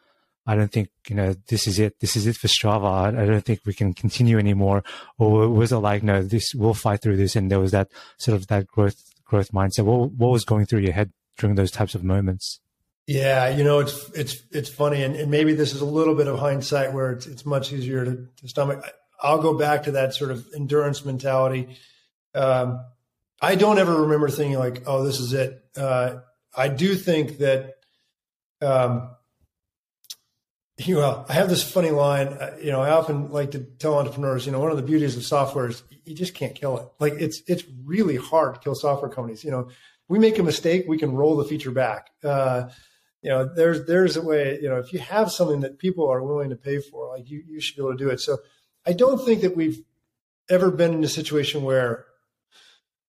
[0.47, 1.99] I don't think, you know, this is it.
[1.99, 3.19] This is it for Strava.
[3.19, 4.85] I don't think we can continue anymore.
[5.19, 7.35] Or was it like, no, this, we'll fight through this.
[7.35, 9.85] And there was that sort of that growth, growth mindset.
[9.85, 12.61] What, what was going through your head during those types of moments?
[13.09, 15.03] Yeah, you know, it's, it's, it's funny.
[15.03, 18.05] And, and maybe this is a little bit of hindsight where it's, it's much easier
[18.05, 18.85] to, to stomach.
[19.21, 21.77] I'll go back to that sort of endurance mentality.
[22.35, 22.81] Um,
[23.41, 25.61] I don't ever remember thinking like, oh, this is it.
[25.77, 26.19] Uh,
[26.57, 27.75] I do think that,
[28.63, 29.11] um,
[30.89, 32.29] well, I have this funny line.
[32.29, 35.17] Uh, you know, I often like to tell entrepreneurs, you know, one of the beauties
[35.17, 36.89] of software is you just can't kill it.
[36.99, 39.43] Like it's it's really hard to kill software companies.
[39.43, 39.69] You know,
[40.09, 42.11] we make a mistake, we can roll the feature back.
[42.23, 42.69] Uh,
[43.23, 44.59] you know, there's there's a way.
[44.61, 47.43] You know, if you have something that people are willing to pay for, like you
[47.47, 48.21] you should be able to do it.
[48.21, 48.39] So,
[48.87, 49.83] I don't think that we've
[50.49, 52.05] ever been in a situation where,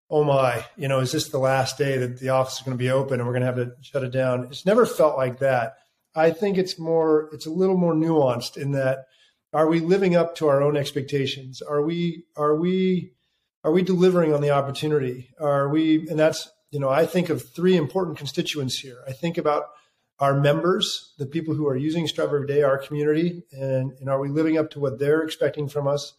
[0.09, 2.83] oh my, you know, is this the last day that the office is going to
[2.83, 4.45] be open and we're going to have to shut it down?
[4.45, 5.77] It's never felt like that
[6.17, 9.05] I think it's more, it's a little more nuanced in that
[9.53, 11.61] are we living up to our own expectations?
[11.61, 13.13] Are we, are we,
[13.63, 15.29] are we delivering on the opportunity?
[15.39, 18.97] Are we, and that's you know, I think of three important constituents here.
[19.07, 19.65] I think about
[20.19, 24.19] our members, the people who are using Strava every day, our community, and, and are
[24.19, 26.13] we living up to what they're expecting from us?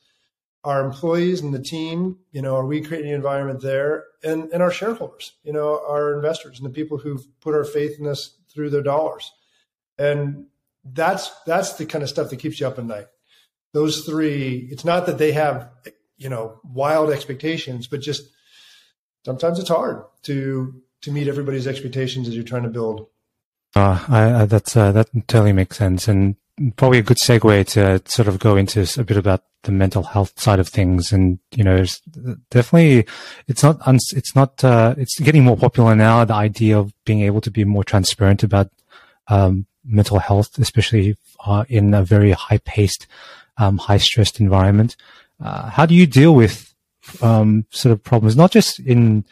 [0.64, 4.04] Our employees and the team, you know, are we creating an environment there?
[4.24, 7.98] And and our shareholders, you know, our investors and the people who've put our faith
[7.98, 9.30] in us through their dollars.
[9.98, 10.46] And
[10.84, 13.06] that's that's the kind of stuff that keeps you up at night.
[13.72, 15.70] Those three, it's not that they have,
[16.16, 18.22] you know, wild expectations, but just
[19.24, 23.06] sometimes it's hard to to meet everybody's expectations as you're trying to build.
[23.74, 26.36] Uh, I, I, that's uh, that totally makes sense, and
[26.76, 30.38] probably a good segue to sort of go into a bit about the mental health
[30.40, 31.12] side of things.
[31.12, 31.84] And you know,
[32.50, 33.06] definitely,
[33.46, 36.24] it's not it's not uh, it's getting more popular now.
[36.24, 38.70] The idea of being able to be more transparent about
[39.28, 43.06] um, mental health, especially uh, in a very high paced,
[43.56, 44.96] um, high stressed environment.
[45.40, 46.74] Uh, how do you deal with
[47.22, 49.24] um, sort of problems, not just in,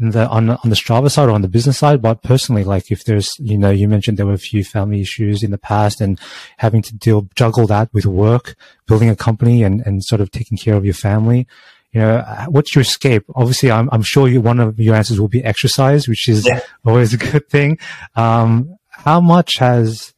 [0.00, 2.90] in the on on the Strava side or on the business side, but personally, like
[2.90, 6.00] if there's you know you mentioned there were a few family issues in the past
[6.00, 6.18] and
[6.56, 8.54] having to deal juggle that with work,
[8.86, 11.46] building a company, and and sort of taking care of your family
[11.92, 13.24] you know, what's your escape?
[13.34, 16.60] Obviously, I'm, I'm sure you, one of your answers will be exercise, which is yeah.
[16.84, 17.78] always a good thing.
[18.14, 20.12] Um, how much has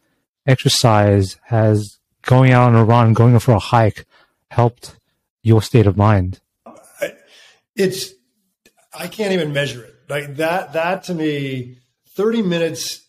[0.47, 4.07] exercise, has going out on a run, going for a hike
[4.51, 4.97] helped
[5.43, 6.41] your state of mind?
[7.77, 8.13] It's,
[8.93, 9.95] I can't even measure it.
[10.09, 11.79] Like that, that to me,
[12.17, 13.07] 30 minutes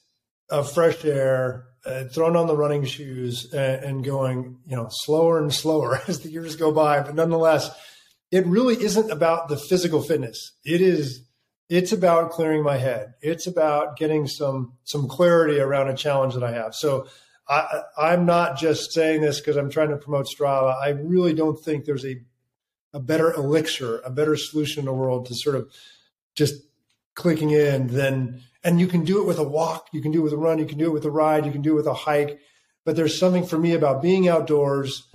[0.49, 5.39] of fresh air, uh, throwing on the running shoes and, and going, you know, slower
[5.39, 7.01] and slower as the years go by.
[7.01, 7.69] But nonetheless,
[8.31, 10.53] it really isn't about the physical fitness.
[10.63, 11.23] It is
[11.69, 13.13] it's about clearing my head.
[13.21, 16.75] It's about getting some some clarity around a challenge that I have.
[16.75, 17.07] So
[17.47, 20.75] I, I'm not just saying this because I'm trying to promote Strava.
[20.75, 22.21] I really don't think there's a
[22.93, 25.71] a better elixir, a better solution in the world to sort of
[26.35, 26.61] just
[27.15, 30.23] clicking in than and you can do it with a walk, you can do it
[30.23, 31.87] with a run, you can do it with a ride, you can do it with
[31.87, 32.39] a hike.
[32.85, 35.07] But there's something for me about being outdoors,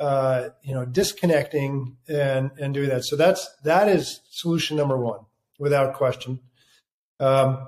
[0.00, 3.04] uh, you know, disconnecting and and doing that.
[3.04, 5.20] So that's that is solution number one
[5.58, 6.40] without question.
[7.20, 7.66] Um,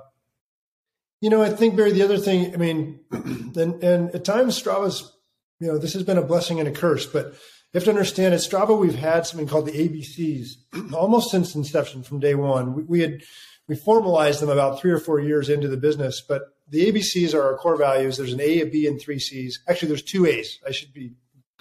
[1.19, 1.91] you know, I think Barry.
[1.91, 5.15] The other thing, I mean, and and at times Strava's,
[5.59, 7.25] you know, this has been a blessing and a curse, but
[7.73, 12.03] you have to understand at Strava we've had something called the ABCs almost since inception
[12.03, 12.73] from day one.
[12.73, 13.21] We, we had
[13.67, 17.43] we formalized them about three or four years into the business, but the ABCs are
[17.43, 18.17] our core values.
[18.17, 19.59] There's an A, a B, and three C's.
[19.69, 20.59] Actually, there's two A's.
[20.67, 21.13] I should be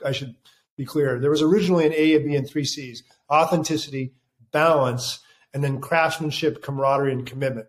[0.05, 0.37] I should
[0.77, 1.21] be clear.
[1.21, 4.15] There was originally an A, a B, and three C's: authenticity,
[4.53, 5.21] balance,
[5.53, 7.67] and then craftsmanship, camaraderie, and commitment.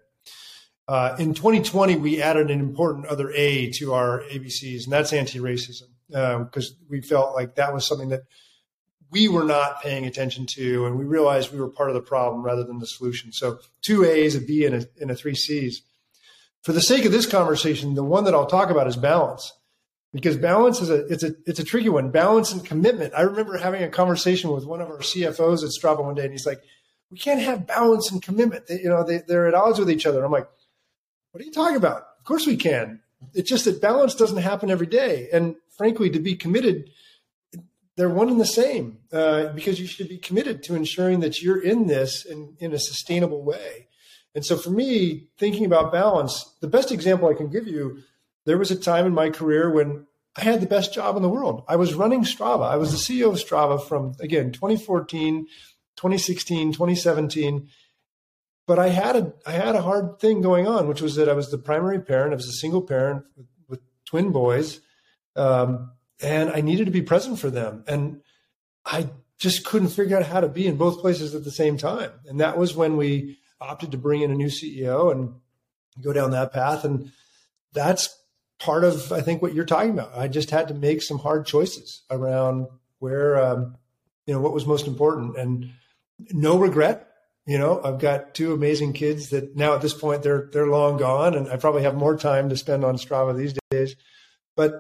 [0.88, 5.88] Uh, in 2020, we added an important other A to our ABCs, and that's anti-racism,
[6.08, 8.24] because uh, we felt like that was something that
[9.12, 12.44] we were not paying attention to, and we realized we were part of the problem
[12.44, 13.32] rather than the solution.
[13.32, 15.84] So two A's, a B, and a, and a three C's.
[16.62, 19.54] For the sake of this conversation, the one that I'll talk about is balance,
[20.14, 22.12] because balance is a it's a it's a tricky one.
[22.12, 23.14] Balance and commitment.
[23.16, 26.32] I remember having a conversation with one of our CFOs at Strava one day, and
[26.32, 26.62] he's like,
[27.12, 28.68] we can't have balance and commitment.
[28.68, 30.24] They, you know, they, they're at odds with each other.
[30.24, 30.48] I'm like,
[31.32, 32.08] what are you talking about?
[32.20, 33.02] Of course we can.
[33.34, 35.30] It's just that balance doesn't happen every day.
[35.32, 36.90] And frankly, to be committed,
[37.98, 41.62] they're one and the same uh, because you should be committed to ensuring that you're
[41.62, 43.88] in this in, in a sustainable way.
[44.34, 48.00] And so for me, thinking about balance, the best example I can give you,
[48.46, 50.08] there was a time in my career when
[50.38, 51.64] I had the best job in the world.
[51.68, 52.66] I was running Strava.
[52.66, 55.48] I was the CEO of Strava from, again, 2014
[56.02, 57.70] 2016, 2017.
[58.66, 61.34] But I had a I had a hard thing going on, which was that I
[61.34, 62.34] was the primary parent.
[62.34, 64.82] I was a single parent with, with twin boys,
[65.36, 65.92] um,
[66.22, 67.84] and I needed to be present for them.
[67.88, 68.22] And
[68.86, 72.12] I just couldn't figure out how to be in both places at the same time.
[72.28, 75.36] And that was when we opted to bring in a new CEO and
[76.02, 76.84] go down that path.
[76.84, 77.12] And
[77.74, 78.16] that's
[78.58, 80.16] part of I think what you're talking about.
[80.16, 82.68] I just had to make some hard choices around
[83.00, 83.76] where um,
[84.26, 85.38] you know what was most important.
[85.38, 85.72] And
[86.32, 87.08] no regret.
[87.48, 90.98] You know, I've got two amazing kids that now at this point they're they're long
[90.98, 93.96] gone, and I probably have more time to spend on Strava these days.
[94.56, 94.74] But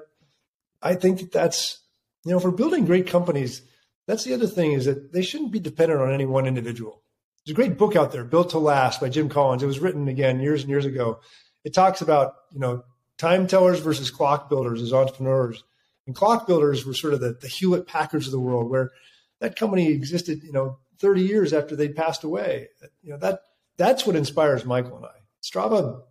[0.81, 1.81] I think that that's
[2.25, 3.63] you know, for building great companies,
[4.07, 7.01] that's the other thing is that they shouldn't be dependent on any one individual.
[7.45, 9.63] There's a great book out there, Built to Last by Jim Collins.
[9.63, 11.19] It was written again years and years ago.
[11.63, 12.83] It talks about, you know,
[13.17, 15.63] time tellers versus clock builders as entrepreneurs.
[16.05, 18.91] And clock builders were sort of the, the Hewlett Packards of the world where
[19.39, 22.69] that company existed, you know, 30 years after they'd passed away.
[23.03, 23.41] You know, that
[23.77, 25.09] that's what inspires Michael and I.
[25.43, 26.01] Strava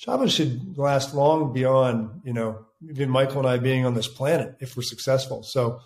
[0.00, 4.56] Strava should last long beyond, you know, even Michael and I being on this planet
[4.60, 5.42] if we're successful.
[5.42, 5.80] So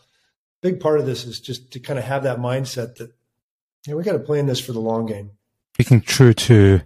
[0.62, 3.12] big part of this is just to kind of have that mindset that
[3.88, 5.30] know, we got to play in this for the long game.
[5.74, 6.80] Speaking true to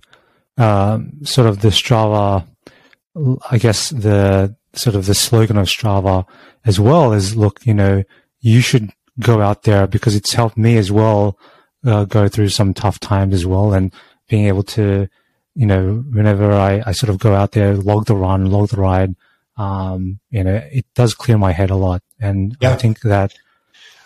[0.56, 2.46] um, sort of the Strava,
[3.50, 6.26] I guess the sort of the slogan of Strava
[6.64, 8.04] as well is look, you know,
[8.40, 8.90] you should
[9.20, 11.38] go out there because it's helped me as well
[11.84, 13.92] uh, go through some tough times as well and
[14.28, 15.08] being able to,
[15.54, 18.76] you know, whenever I, I sort of go out there, log the run, log the
[18.76, 19.14] ride,
[19.56, 22.02] um, you know, it does clear my head a lot.
[22.20, 22.72] And yeah.
[22.72, 23.34] I think that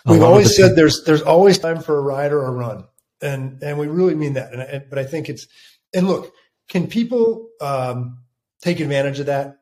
[0.05, 2.85] we've always said there's, there's always time for a ride or a run.
[3.21, 4.51] And, and we really mean that.
[4.51, 5.47] And, and but I think it's,
[5.93, 6.33] and look,
[6.67, 8.19] can people, um,
[8.61, 9.59] take advantage of that?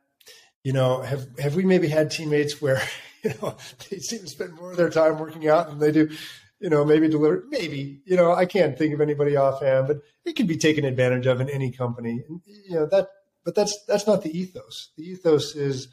[0.64, 2.82] You know, have, have we maybe had teammates where,
[3.34, 3.58] you know,
[3.90, 6.10] they seem to spend more of their time working out than they do
[6.60, 10.36] you know, maybe deliver, maybe, you know, I can't think of anybody offhand, but it
[10.36, 12.24] can be taken advantage of in any company.
[12.28, 13.10] And, you know, that,
[13.44, 14.92] but that's, that's not the ethos.
[14.98, 15.90] The ethos is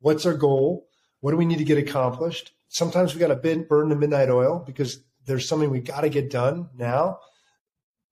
[0.00, 0.88] what's our goal?
[1.20, 2.52] What do we need to get accomplished?
[2.68, 6.30] Sometimes we got to burn the midnight oil because there's something we got to get
[6.30, 7.18] done now.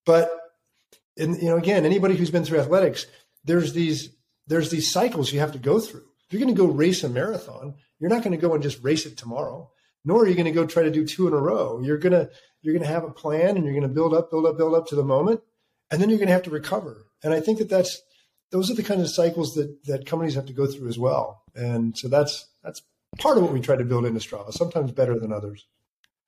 [0.07, 0.31] But,
[1.19, 3.07] and, you know, again, anybody who's been through athletics,
[3.45, 4.11] there's these,
[4.47, 6.07] there's these cycles you have to go through.
[6.27, 8.83] If you're going to go race a marathon, you're not going to go and just
[8.83, 9.71] race it tomorrow
[10.05, 11.81] nor are you going to go try to do two in a row.
[11.83, 12.31] You're going to
[12.63, 14.75] you're going to have a plan and you're going to build up, build up, build
[14.75, 15.41] up to the moment,
[15.91, 17.07] and then you're going to have to recover.
[17.23, 18.03] And I think that that's
[18.51, 21.43] those are the kind of cycles that that companies have to go through as well.
[21.55, 22.83] And so that's that's
[23.19, 24.53] part of what we try to build into Strava.
[24.53, 25.67] Sometimes better than others.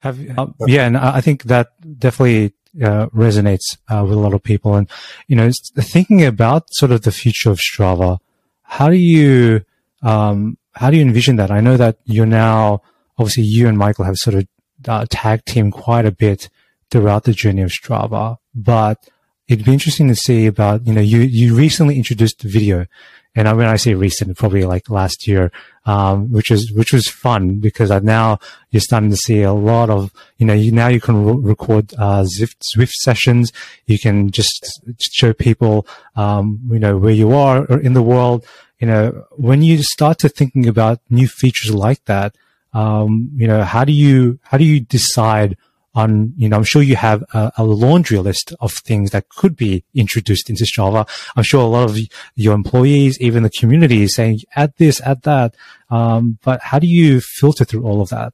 [0.00, 1.68] Have uh, yeah, and I think that
[1.98, 2.52] definitely
[2.82, 4.74] uh, resonates uh, with a lot of people.
[4.74, 4.90] And
[5.28, 8.18] you know, thinking about sort of the future of Strava,
[8.62, 9.64] how do you
[10.02, 11.50] um, how do you envision that?
[11.50, 12.82] I know that you're now
[13.18, 14.46] obviously you and Michael have sort of
[14.88, 16.48] uh, tag team quite a bit
[16.90, 19.08] throughout the journey of Strava, but
[19.48, 22.86] it'd be interesting to see about, you know, you, you recently introduced video.
[23.34, 25.50] And when I say recent, probably like last year,
[25.86, 28.38] um, which is, which was fun because i now
[28.70, 31.94] you're starting to see a lot of, you know, you, now you can re- record,
[31.94, 33.50] uh, Zwift, Zwift sessions.
[33.86, 38.44] You can just show people, um, you know, where you are in the world.
[38.82, 42.34] You know, when you start to thinking about new features like that,
[42.72, 45.56] um, you know, how do you, how do you decide
[45.94, 49.54] on, you know, I'm sure you have a, a, laundry list of things that could
[49.54, 51.08] be introduced into Strava.
[51.36, 51.96] I'm sure a lot of
[52.34, 55.54] your employees, even the community is saying, add this, add that.
[55.88, 58.32] Um, but how do you filter through all of that?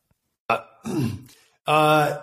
[0.49, 0.61] Uh,
[1.66, 2.20] uh,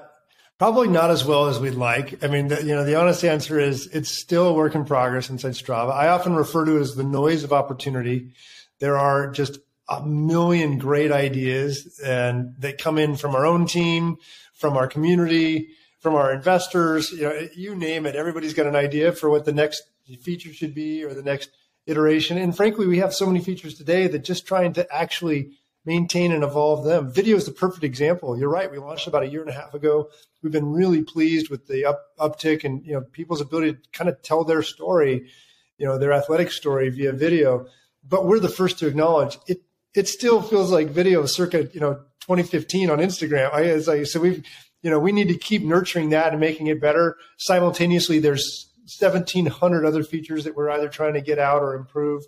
[0.57, 2.23] probably not as well as we'd like.
[2.23, 5.29] I mean, the, you know, the honest answer is it's still a work in progress
[5.29, 5.91] inside Strava.
[5.91, 8.33] I often refer to it as the noise of opportunity.
[8.79, 14.17] There are just a million great ideas and that come in from our own team,
[14.53, 18.15] from our community, from our investors, you know, you name it.
[18.15, 19.83] Everybody's got an idea for what the next
[20.21, 21.49] feature should be or the next
[21.87, 22.37] iteration.
[22.37, 25.51] And frankly, we have so many features today that just trying to actually
[25.85, 27.11] maintain and evolve them.
[27.11, 28.37] Video is the perfect example.
[28.37, 28.71] You're right.
[28.71, 30.09] We launched about a year and a half ago.
[30.41, 34.09] We've been really pleased with the up, uptick and you know people's ability to kind
[34.09, 35.29] of tell their story,
[35.77, 37.67] you know, their athletic story via video.
[38.07, 39.61] But we're the first to acknowledge it
[39.93, 43.53] it still feels like video circa you know 2015 on Instagram.
[43.53, 44.45] I, as I so we've
[44.81, 47.17] you know we need to keep nurturing that and making it better.
[47.37, 48.69] Simultaneously, there's
[48.99, 52.23] 1,700 other features that we're either trying to get out or improve.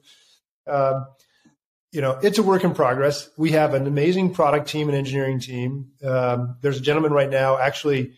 [0.65, 1.05] Um,
[1.97, 3.27] you know, it's a work in progress.
[3.37, 5.93] We have an amazing product team and engineering team.
[6.05, 8.11] Um, there's a gentleman right now, actually,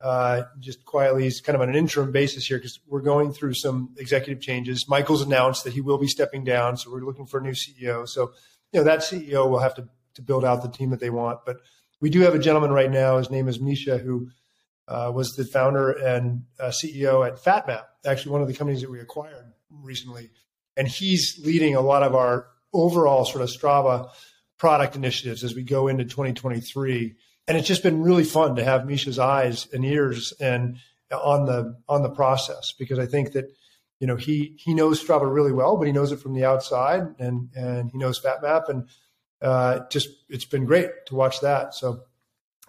[0.00, 3.54] uh, just quietly, he's kind of on an interim basis here because we're going through
[3.54, 4.88] some executive changes.
[4.88, 8.08] Michael's announced that he will be stepping down, so we're looking for a new CEO.
[8.08, 8.30] So
[8.70, 11.40] you know that CEO will have to to build out the team that they want.
[11.44, 11.56] But
[12.00, 13.18] we do have a gentleman right now.
[13.18, 14.30] His name is Misha, who
[14.86, 18.90] uh, was the founder and uh, CEO at FatMap, actually one of the companies that
[18.90, 20.30] we acquired recently,
[20.76, 22.46] and he's leading a lot of our
[22.76, 24.10] overall sort of Strava
[24.58, 27.14] product initiatives as we go into 2023.
[27.48, 30.78] And it's just been really fun to have Misha's eyes and ears and
[31.12, 33.50] on the on the process because I think that
[33.98, 37.14] you know, he he knows Strava really well, but he knows it from the outside,
[37.18, 38.88] and and he knows FatMap, and
[39.40, 41.74] uh, just it's been great to watch that.
[41.74, 42.02] So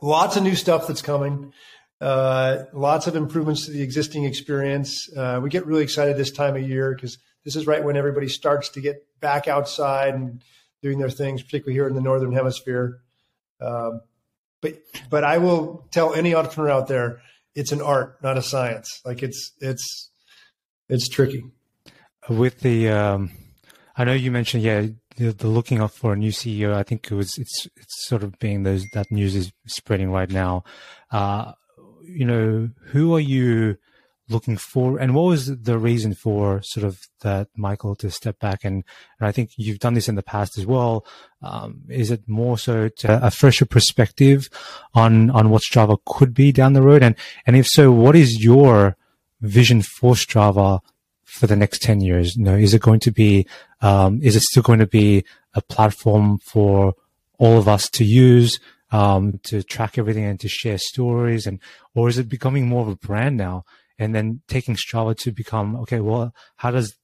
[0.02, 1.54] lots of new stuff that's coming.
[2.00, 5.10] Uh, lots of improvements to the existing experience.
[5.16, 8.28] Uh, we get really excited this time of year because this is right when everybody
[8.28, 10.44] starts to get back outside and
[10.82, 13.02] doing their things, particularly here in the northern hemisphere.
[13.62, 14.02] Um,
[14.62, 14.80] but
[15.10, 17.22] but I will tell any entrepreneur out there,
[17.56, 19.02] it's an art, not a science.
[19.06, 20.10] Like it's it's
[20.90, 21.44] it's tricky.
[22.30, 23.32] With the, um,
[23.96, 26.74] I know you mentioned, yeah, the, the, looking up for a new CEO.
[26.74, 30.30] I think it was it's it's sort of being those that news is spreading right
[30.30, 30.64] now.
[31.12, 31.54] Uh,
[32.04, 33.78] you know, who are you
[34.30, 38.64] looking for, and what was the reason for sort of that Michael to step back?
[38.64, 38.84] And,
[39.20, 41.06] and I think you've done this in the past as well.
[41.42, 44.50] Um, is it more so a fresher perspective
[44.94, 47.04] on on what Strava could be down the road?
[47.04, 47.16] And
[47.46, 48.98] and if so, what is your
[49.42, 50.80] vision for Strava
[51.28, 52.36] for the next 10 years?
[52.36, 53.46] You know, is it going to be,
[53.82, 55.24] um, is it still going to be
[55.54, 56.96] a platform for
[57.38, 58.60] all of us to use,
[58.92, 61.46] um, to track everything and to share stories?
[61.46, 61.60] And,
[61.94, 63.66] or is it becoming more of a brand now?
[64.00, 66.96] And then taking Strava to become, okay, well, how does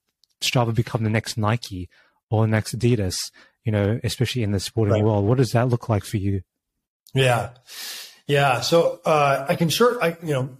[0.42, 1.90] Strava become the next Nike
[2.30, 3.18] or the next Adidas?
[3.64, 5.04] You know, especially in the sporting right.
[5.04, 5.26] world.
[5.26, 6.42] What does that look like for you?
[7.14, 7.52] Yeah.
[8.28, 8.62] Yeah.
[8.62, 10.58] So, uh, I can short, I, you know,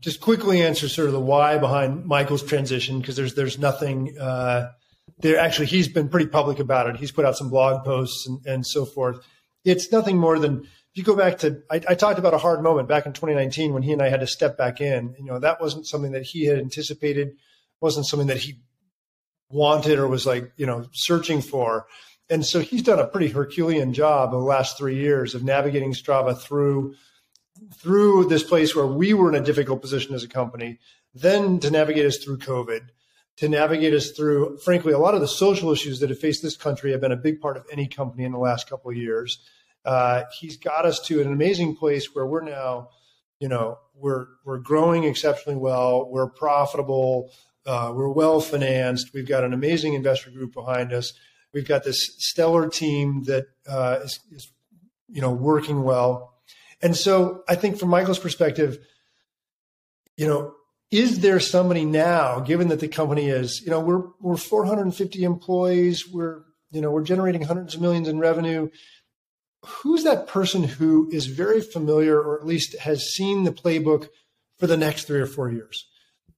[0.00, 4.70] just quickly answer sort of the why behind Michael's transition because there's there's nothing uh,
[5.18, 5.38] there.
[5.38, 6.96] Actually, he's been pretty public about it.
[6.96, 9.18] He's put out some blog posts and, and so forth.
[9.64, 12.88] It's nothing more than you go back to I, I, talked about a hard moment
[12.88, 15.14] back in 2019 when he and I had to step back in.
[15.18, 17.36] You know that wasn't something that he had anticipated,
[17.80, 18.60] wasn't something that he
[19.50, 21.86] wanted or was like you know searching for.
[22.28, 25.92] And so he's done a pretty Herculean job over the last three years of navigating
[25.92, 26.94] Strava through
[27.74, 30.78] through this place where we were in a difficult position as a company,
[31.14, 32.88] then to navigate us through COVID,
[33.36, 36.56] to navigate us through, frankly, a lot of the social issues that have faced this
[36.56, 39.38] country have been a big part of any company in the last couple of years.
[39.86, 42.88] Uh, he's got us to an amazing place where we're now,
[43.38, 46.10] you know, we're we're growing exceptionally well.
[46.10, 47.30] We're profitable.
[47.64, 49.12] Uh, we're well financed.
[49.14, 51.12] We've got an amazing investor group behind us.
[51.54, 54.52] We've got this stellar team that uh, is, is,
[55.08, 56.34] you know, working well.
[56.82, 58.78] And so I think from Michael's perspective,
[60.16, 60.54] you know,
[60.90, 66.08] is there somebody now, given that the company is, you know, we're we're 450 employees,
[66.08, 68.68] we're you know, we're generating hundreds of millions in revenue.
[69.66, 74.08] Who's that person who is very familiar or at least has seen the playbook
[74.58, 75.86] for the next three or four years?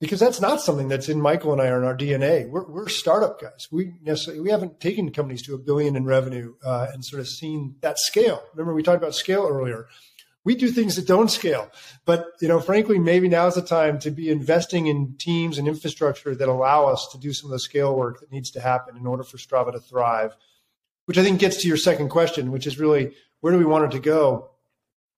[0.01, 2.49] Because that's not something that's in Michael and I are in our DNA.
[2.49, 3.67] We're, we're startup guys.
[3.71, 7.29] We necessarily we haven't taken companies to a billion in revenue uh, and sort of
[7.29, 8.43] seen that scale.
[8.55, 9.87] Remember we talked about scale earlier
[10.49, 11.71] we do things that don't scale.
[12.07, 16.35] But you know, frankly, maybe now's the time to be investing in teams and infrastructure
[16.35, 19.07] that allow us to do some of the scale work that needs to happen in
[19.07, 20.35] order for Strava to thrive.
[21.09, 23.87] Which I think gets to your second question, which is really where do we want
[23.87, 24.51] it to go?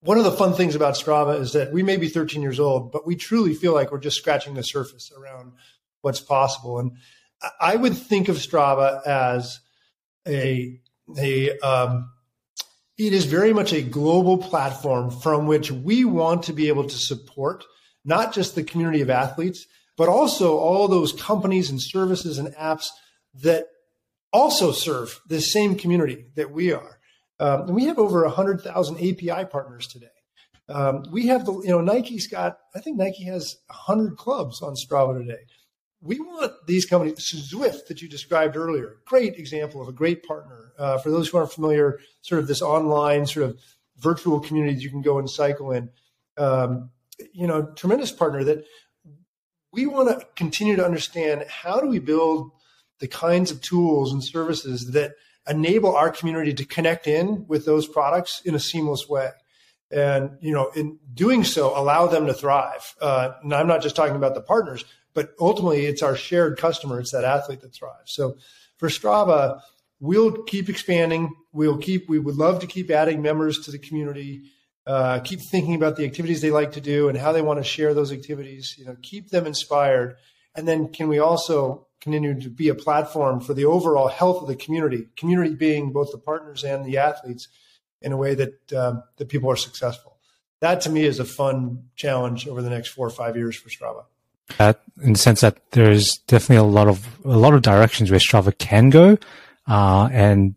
[0.02, 2.92] One of the fun things about Strava is that we may be 13 years old,
[2.92, 5.50] but we truly feel like we're just scratching the surface around
[6.02, 6.78] what's possible.
[6.78, 6.92] And
[7.60, 9.58] I would think of Strava as
[10.28, 10.78] a
[11.18, 12.08] a um,
[12.96, 16.96] it is very much a global platform from which we want to be able to
[16.96, 17.64] support
[18.04, 19.66] not just the community of athletes,
[19.96, 22.90] but also all those companies and services and apps
[23.42, 23.66] that
[24.32, 26.98] also serve the same community that we are.
[27.38, 30.06] Um, and we have over 100,000 API partners today.
[30.68, 34.74] Um, we have the, you know, Nike's got, I think Nike has 100 clubs on
[34.74, 35.42] Strava today
[36.02, 37.18] we want these companies,
[37.52, 40.72] Zwift that you described earlier, great example of a great partner.
[40.78, 43.60] Uh, for those who aren't familiar, sort of this online sort of
[43.98, 45.90] virtual communities you can go and cycle in.
[46.38, 46.90] Um,
[47.34, 48.64] you know, tremendous partner that
[49.72, 52.50] we want to continue to understand how do we build
[53.00, 55.14] the kinds of tools and services that
[55.48, 59.30] enable our community to connect in with those products in a seamless way.
[59.90, 62.94] And you know in doing so allow them to thrive.
[63.00, 64.84] Uh, and i'm not just talking about the partners
[65.14, 67.00] but ultimately it's our shared customer.
[67.00, 68.12] It's that athlete that thrives.
[68.14, 68.36] So
[68.78, 69.60] for strava
[69.98, 71.34] we'll keep expanding.
[71.52, 74.42] We'll keep we would love to keep adding members to the community
[74.86, 77.64] uh, keep thinking about the activities they like to do and how they want to
[77.64, 80.16] share those activities you know keep them inspired.
[80.54, 84.48] And then can we also continue to be a platform for the overall health of
[84.48, 87.48] the community community being both the partners and the athletes
[88.02, 90.16] in a way that um, that people are successful.
[90.60, 93.68] That to me is a fun challenge over the next four or five years for
[93.68, 94.04] strava.
[94.58, 98.20] That in the sense that there's definitely a lot of a lot of directions where
[98.20, 99.16] Strava can go,
[99.68, 100.56] uh, and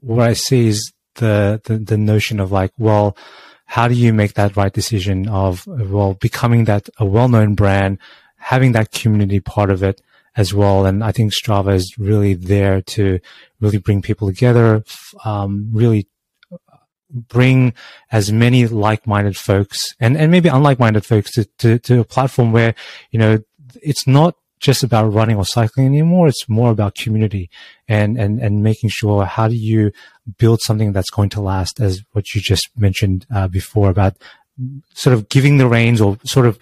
[0.00, 3.16] what I see is the, the the notion of like, well,
[3.64, 7.98] how do you make that right decision of well becoming that a well known brand,
[8.36, 10.02] having that community part of it
[10.36, 13.20] as well, and I think Strava is really there to
[13.60, 14.84] really bring people together,
[15.24, 16.08] um, really
[17.10, 17.72] bring
[18.10, 22.74] as many like-minded folks and, and maybe unlike-minded folks to, to, to a platform where,
[23.12, 23.38] you know,
[23.82, 26.26] it's not just about running or cycling anymore.
[26.26, 27.50] It's more about community
[27.86, 29.92] and, and, and making sure how do you
[30.38, 34.16] build something that's going to last as what you just mentioned uh, before about
[34.94, 36.58] sort of giving the reins or sort of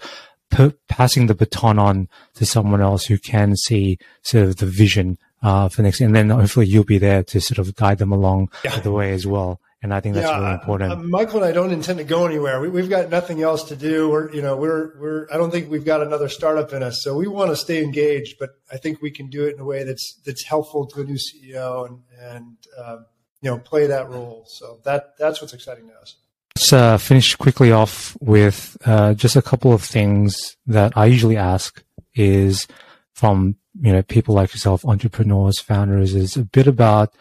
[0.55, 5.17] p- passing the baton on to someone else who can see sort of the vision
[5.41, 8.49] uh, for next, and then hopefully you'll be there to sort of guide them along
[8.63, 8.79] yeah.
[8.79, 10.91] the way as well and I think that's yeah, really important.
[10.93, 12.61] Uh, Michael and I don't intend to go anywhere.
[12.61, 14.09] We, have got nothing else to do.
[14.09, 15.27] We're, you know, we're, we're.
[15.31, 18.37] I don't think we've got another startup in us, so we want to stay engaged.
[18.39, 21.03] But I think we can do it in a way that's that's helpful to a
[21.03, 23.05] new CEO and and um,
[23.41, 24.45] you know play that role.
[24.47, 26.15] So that that's what's exciting to us.
[26.55, 31.37] Let's uh, finish quickly off with uh, just a couple of things that I usually
[31.37, 31.83] ask.
[32.15, 32.67] Is
[33.15, 37.11] from, you know, people like yourself, entrepreneurs, founders is a bit about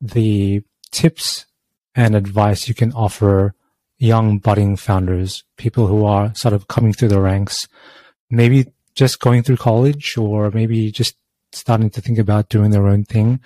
[0.00, 0.62] the
[0.92, 1.46] tips
[1.96, 3.54] and advice you can offer
[3.98, 7.66] young budding founders, people who are sort of coming through the ranks,
[8.30, 11.16] maybe just going through college or maybe just
[11.52, 13.40] starting to think about doing their own thing.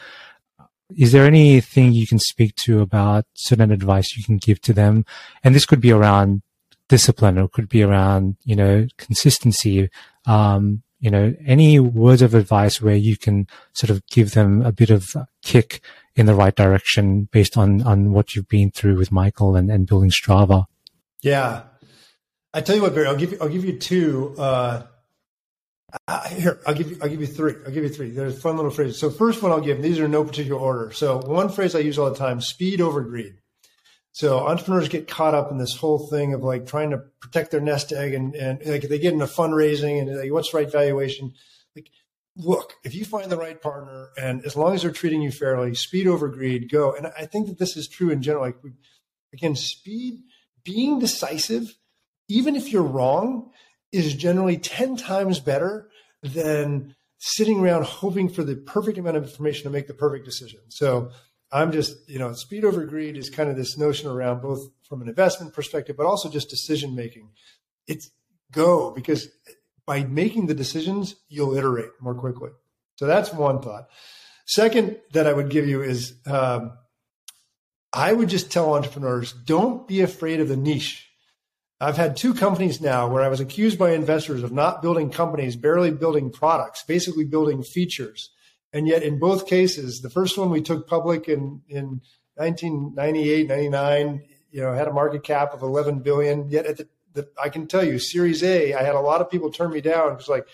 [0.97, 5.05] Is there anything you can speak to about certain advice you can give to them?
[5.45, 6.43] And this could be around
[6.88, 9.88] discipline or could be around, you know, consistency.
[10.26, 14.70] Um, you know, any words of advice where you can sort of give them a
[14.70, 15.82] bit of a kick
[16.14, 19.86] in the right direction based on, on what you've been through with Michael and, and
[19.86, 20.66] building Strava.
[21.22, 21.62] Yeah.
[22.53, 24.82] I tell you what, Barry, I'll give you, I'll give you two, uh,
[26.07, 26.99] uh, here, I'll give you.
[27.03, 27.55] I'll give you three.
[27.66, 28.11] I'll give you three.
[28.11, 28.99] There's fun little phrases.
[28.99, 29.82] So first one I'll give.
[29.82, 30.93] These are in no particular order.
[30.93, 33.34] So one phrase I use all the time: speed over greed.
[34.12, 37.61] So entrepreneurs get caught up in this whole thing of like trying to protect their
[37.61, 41.32] nest egg, and and like they get into fundraising and like, what's right valuation?
[41.76, 41.91] Like,
[42.36, 45.74] look, if you find the right partner, and as long as they're treating you fairly,
[45.74, 46.95] speed over greed, go.
[46.95, 48.45] And I think that this is true in general.
[48.45, 48.59] Like,
[49.32, 50.22] again, speed,
[50.64, 51.76] being decisive,
[52.28, 53.51] even if you're wrong,
[53.93, 55.88] is generally 10 times better
[56.22, 60.61] than sitting around hoping for the perfect amount of information to make the perfect decision.
[60.68, 61.11] So
[61.53, 65.03] I'm just, you know, speed over greed is kind of this notion around both from
[65.03, 67.30] an investment perspective, but also just decision making.
[67.86, 68.11] It's
[68.53, 69.28] go because
[69.86, 72.51] by making the decisions, you'll iterate more quickly.
[72.97, 73.88] So that's one thought.
[74.47, 76.72] Second, that I would give you is um,
[77.93, 81.09] I would just tell entrepreneurs don't be afraid of the niche.
[81.81, 85.57] I've had two companies now where I was accused by investors of not building companies,
[85.57, 88.31] barely building products, basically building features.
[88.72, 92.03] And yet, in both cases, the first one we took public in, in
[92.35, 96.51] 1998, 99, you know, had a market cap of 11 billion.
[96.51, 99.31] Yet, at the, the, I can tell you, Series A, I had a lot of
[99.31, 100.47] people turn me down because, like,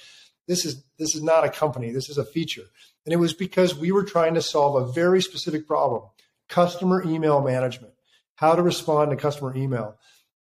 [0.47, 2.66] this is this is not a company, this is a feature.
[3.05, 6.03] And it was because we were trying to solve a very specific problem:
[6.49, 7.95] customer email management,
[8.37, 9.97] how to respond to customer email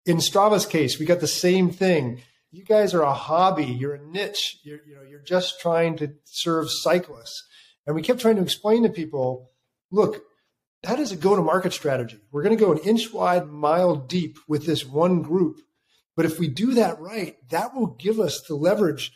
[0.06, 2.22] in Strava's case, we got the same thing.
[2.52, 3.66] You guys are a hobby.
[3.66, 4.60] You're a niche.
[4.64, 7.48] You're, you know, you're just trying to serve cyclists.
[7.86, 9.52] And we kept trying to explain to people,
[9.92, 10.24] look,
[10.84, 12.20] that is a go-to-market strategy.
[12.32, 15.62] We're going to go an inch wide, mile deep with this one group.
[16.16, 19.12] But if we do that right, that will give us the leverage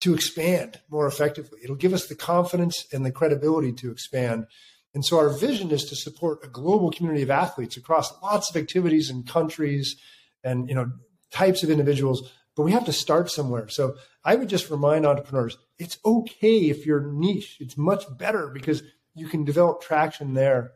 [0.00, 1.60] to expand more effectively.
[1.62, 4.46] It'll give us the confidence and the credibility to expand.
[4.94, 8.56] And so our vision is to support a global community of athletes across lots of
[8.56, 9.96] activities and countries
[10.44, 10.90] and you know
[11.30, 13.68] types of individuals but we have to start somewhere.
[13.68, 17.56] So i would just remind entrepreneurs it's okay if you're niche.
[17.60, 18.82] It's much better because
[19.14, 20.72] you can develop traction there.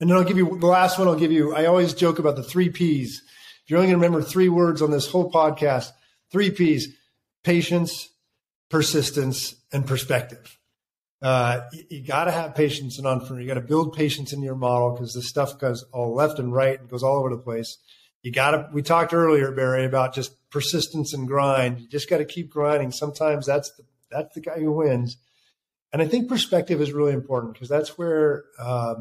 [0.00, 2.36] And then i'll give you the last one i'll give you i always joke about
[2.36, 3.22] the three p's.
[3.64, 5.90] If you're only going to remember three words on this whole podcast
[6.30, 6.88] three p's
[7.42, 8.08] patience
[8.70, 10.58] persistence and perspective.
[11.22, 13.40] Uh, you, you got to have patience in entrepreneur.
[13.40, 16.52] You got to build patience in your model because the stuff goes all left and
[16.52, 17.78] right and goes all over the place
[18.24, 21.78] you got to we talked earlier barry about just persistence and grind.
[21.78, 22.90] You just got to keep grinding.
[22.90, 25.16] Sometimes that's the that's the guy who wins.
[25.92, 28.96] And i think perspective is really important because that's where uh,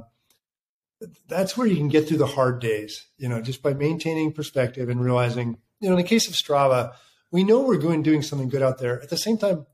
[1.28, 4.90] that's where you can get through the hard days you know just by maintaining perspective
[4.90, 6.94] and realizing you know in the case of strava
[7.34, 9.02] we know we're going doing something good out there.
[9.02, 9.66] At the same time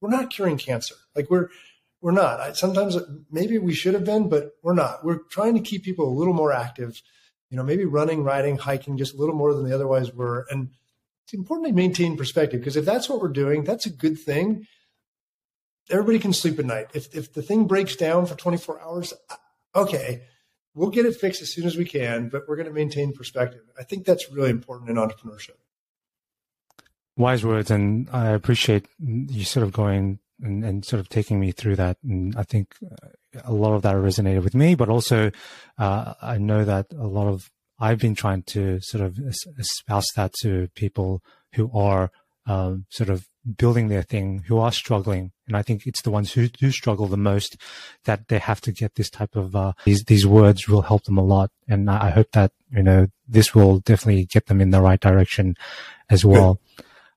[0.00, 0.96] we're not curing cancer.
[1.14, 1.48] Like we're
[2.00, 2.56] we're not.
[2.56, 2.96] Sometimes
[3.30, 5.04] maybe we should have been but we're not.
[5.04, 7.00] We're trying to keep people a little more active
[7.52, 10.46] you know, maybe running, riding, hiking just a little more than they otherwise were.
[10.50, 10.70] And
[11.24, 14.66] it's important to maintain perspective because if that's what we're doing, that's a good thing.
[15.90, 16.86] Everybody can sleep at night.
[16.94, 19.34] If if the thing breaks down for 24 hours, uh,
[19.76, 20.22] okay,
[20.74, 23.60] we'll get it fixed as soon as we can, but we're going to maintain perspective.
[23.78, 25.58] I think that's really important in entrepreneurship.
[27.18, 31.52] Wise words, and I appreciate you sort of going and, and sort of taking me
[31.52, 31.96] through that.
[32.02, 33.08] And I think uh,
[33.44, 35.30] a lot of that resonated with me, but also
[35.78, 39.18] uh, I know that a lot of I've been trying to sort of
[39.58, 41.22] espouse that to people
[41.54, 42.10] who are
[42.46, 46.32] um, sort of building their thing, who are struggling, and I think it's the ones
[46.32, 47.56] who do struggle the most
[48.04, 51.18] that they have to get this type of uh, these these words will help them
[51.18, 54.80] a lot, and I hope that you know this will definitely get them in the
[54.80, 55.56] right direction
[56.08, 56.60] as well.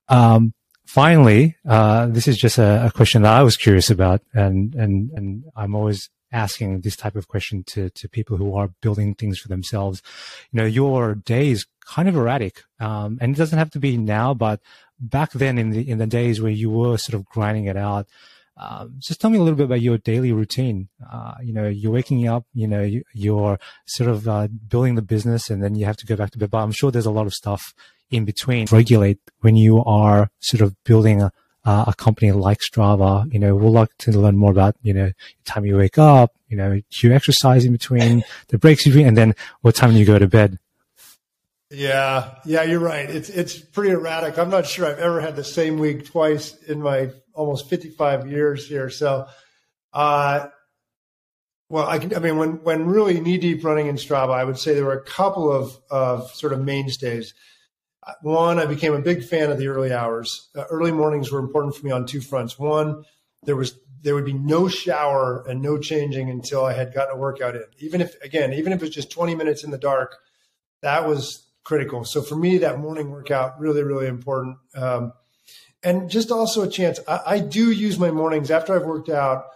[0.08, 0.54] Um,
[0.96, 5.10] finally, uh, this is just a, a, question that I was curious about, and and
[5.10, 9.38] and I'm always asking this type of question to to people who are building things
[9.38, 10.00] for themselves.
[10.50, 13.98] You know, your day is kind of erratic, um, and it doesn't have to be
[13.98, 14.58] now, but
[14.98, 18.06] back then in the in the days where you were sort of grinding it out.
[18.58, 20.88] Um, just tell me a little bit about your daily routine.
[21.12, 22.82] Uh, you know, you're waking up, you know,
[23.12, 26.30] you, are sort of uh, building the business and then you have to go back
[26.30, 26.50] to bed.
[26.50, 27.74] But I'm sure there's a lot of stuff
[28.10, 31.32] in between regulate when you are sort of building a,
[31.64, 35.10] a company like Strava, you know, we'll like to learn more about, you know,
[35.44, 39.16] time you wake up, you know, do you exercise in between the breaks between, and
[39.16, 40.58] then what time you go to bed?
[41.70, 43.10] Yeah, yeah, you're right.
[43.10, 44.38] It's it's pretty erratic.
[44.38, 48.68] I'm not sure I've ever had the same week twice in my almost 55 years
[48.68, 48.88] here.
[48.88, 49.26] So,
[49.92, 50.46] uh,
[51.68, 52.14] well, I can.
[52.14, 54.92] I mean, when when really knee deep running in Strava, I would say there were
[54.92, 57.34] a couple of of sort of mainstays.
[58.22, 60.48] One, I became a big fan of the early hours.
[60.54, 62.58] Uh, early mornings were important for me on two fronts.
[62.58, 63.04] One,
[63.42, 67.18] there was there would be no shower and no changing until I had gotten a
[67.18, 67.64] workout in.
[67.78, 70.16] Even if again, even if it was just 20 minutes in the dark,
[70.82, 72.04] that was critical.
[72.04, 74.58] So for me, that morning workout really really important.
[74.76, 75.12] Um,
[75.82, 77.00] and just also a chance.
[77.08, 79.46] I, I do use my mornings after I've worked out.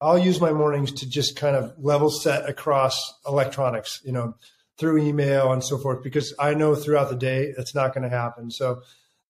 [0.00, 4.00] I'll use my mornings to just kind of level set across electronics.
[4.04, 4.34] You know
[4.80, 8.16] through email and so forth because I know throughout the day it's not going to
[8.16, 8.50] happen.
[8.50, 8.80] So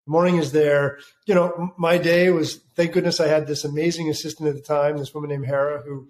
[0.07, 0.99] morning is there.
[1.27, 4.97] You know, my day was thank goodness I had this amazing assistant at the time,
[4.97, 6.09] this woman named Hera, who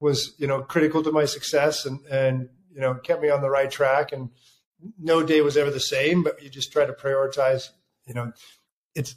[0.00, 3.50] was you know critical to my success and and you know kept me on the
[3.50, 4.12] right track.
[4.12, 4.30] And
[4.98, 7.68] no day was ever the same, but you just try to prioritize.
[8.06, 8.32] You know,
[8.96, 9.14] it's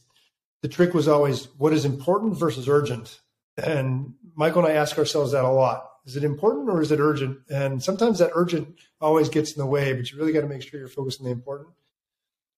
[0.62, 3.20] the trick was always what is important versus urgent.
[3.58, 7.00] And Michael and I ask ourselves that a lot is it important or is it
[7.00, 7.40] urgent?
[7.50, 10.62] And sometimes that urgent always gets in the way, but you really got to make
[10.62, 11.70] sure you're focused on the important.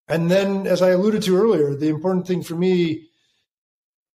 [0.07, 3.07] And then, as I alluded to earlier, the important thing for me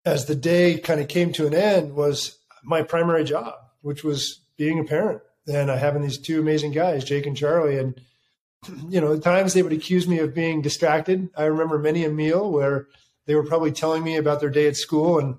[0.05, 4.40] as the day kind of came to an end was my primary job, which was
[4.57, 7.78] being a parent and having these two amazing guys, Jake and Charlie.
[7.78, 8.01] And,
[8.89, 11.28] you know, at times they would accuse me of being distracted.
[11.36, 12.86] I remember many a meal where
[13.27, 15.36] they were probably telling me about their day at school and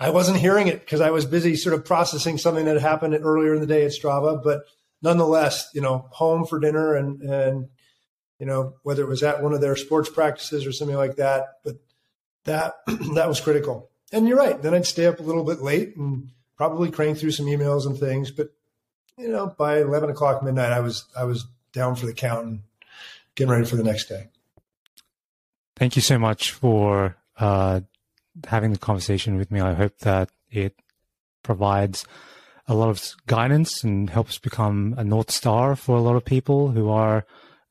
[0.00, 3.54] I wasn't hearing it because I was busy sort of processing something that happened earlier
[3.54, 4.42] in the day at Strava.
[4.42, 4.62] But
[5.02, 7.68] nonetheless, you know, home for dinner and and
[8.38, 11.46] you know whether it was at one of their sports practices or something like that.
[11.64, 11.76] But
[12.44, 12.74] that
[13.14, 13.90] that was critical.
[14.12, 14.60] And you're right.
[14.60, 17.98] Then I'd stay up a little bit late and probably crank through some emails and
[17.98, 18.30] things.
[18.30, 18.50] But
[19.16, 22.60] you know, by eleven o'clock midnight, I was I was down for the count and
[23.34, 24.28] getting ready for the next day.
[25.76, 27.80] Thank you so much for uh,
[28.46, 29.60] having the conversation with me.
[29.60, 30.74] I hope that it
[31.42, 32.04] provides
[32.66, 36.68] a lot of guidance and helps become a north star for a lot of people
[36.70, 37.24] who are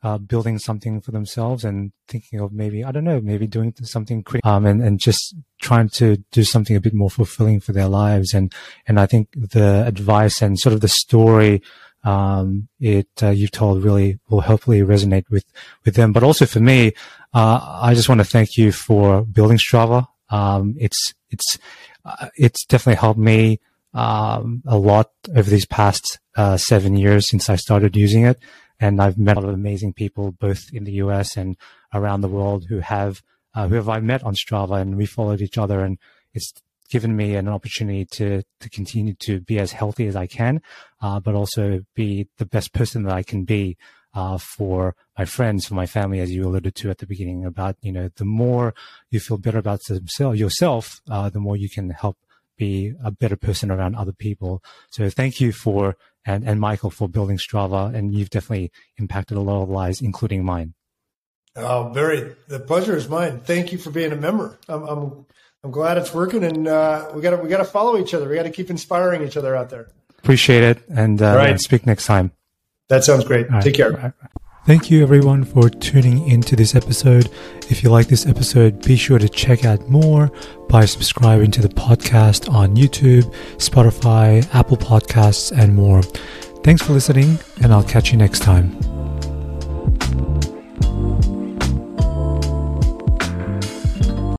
[0.04, 4.24] uh, building something for themselves and thinking of maybe I don't know maybe doing something
[4.44, 8.34] um, and and just trying to do something a bit more fulfilling for their lives
[8.34, 8.54] and
[8.88, 11.62] and I think the advice and sort of the story
[12.04, 15.46] um, it uh, you've told really will hopefully resonate with
[15.84, 16.94] with them but also for me
[17.34, 21.58] uh, I just want to thank you for building Strava um, it's it's
[22.06, 23.60] uh, it's definitely helped me
[23.94, 28.40] um, a lot over these past uh, seven years since I started using it,
[28.80, 31.38] and I've met a lot of amazing people both in the U.S.
[31.38, 31.58] and
[31.94, 33.22] around the world who have
[33.56, 35.98] uh, who have I met on Strava, and we followed each other, and
[36.34, 36.54] it's
[36.90, 40.62] given me an opportunity to to continue to be as healthy as I can,
[41.02, 43.78] uh, but also be the best person that I can be
[44.14, 47.76] uh, for my friends, for my family, as you alluded to at the beginning about,
[47.82, 48.74] you know, the more
[49.12, 49.82] you feel better about
[50.18, 52.18] yourself, uh, the more you can help
[52.58, 54.64] be a better person around other people.
[54.90, 57.94] So thank you for, and, and Michael for building Strava.
[57.94, 60.74] And you've definitely impacted a lot of lives, including mine.
[61.56, 63.42] Oh, Barry, the pleasure is mine.
[63.42, 64.60] Thank you for being a member.
[64.68, 65.26] I'm, I'm,
[65.64, 68.28] I'm glad it's working and, uh, we gotta, we gotta follow each other.
[68.28, 69.92] We gotta keep inspiring each other out there.
[70.20, 70.80] Appreciate it.
[70.90, 71.60] And, uh, right.
[71.60, 72.32] speak next time.
[72.90, 73.48] That sounds great.
[73.62, 74.14] Take care.
[74.66, 77.30] Thank you everyone for tuning into this episode.
[77.70, 80.30] If you like this episode, be sure to check out more
[80.68, 86.04] by subscribing to the podcast on YouTube, Spotify, Apple Podcasts, and more.
[86.64, 88.97] Thanks for listening, and I'll catch you next time.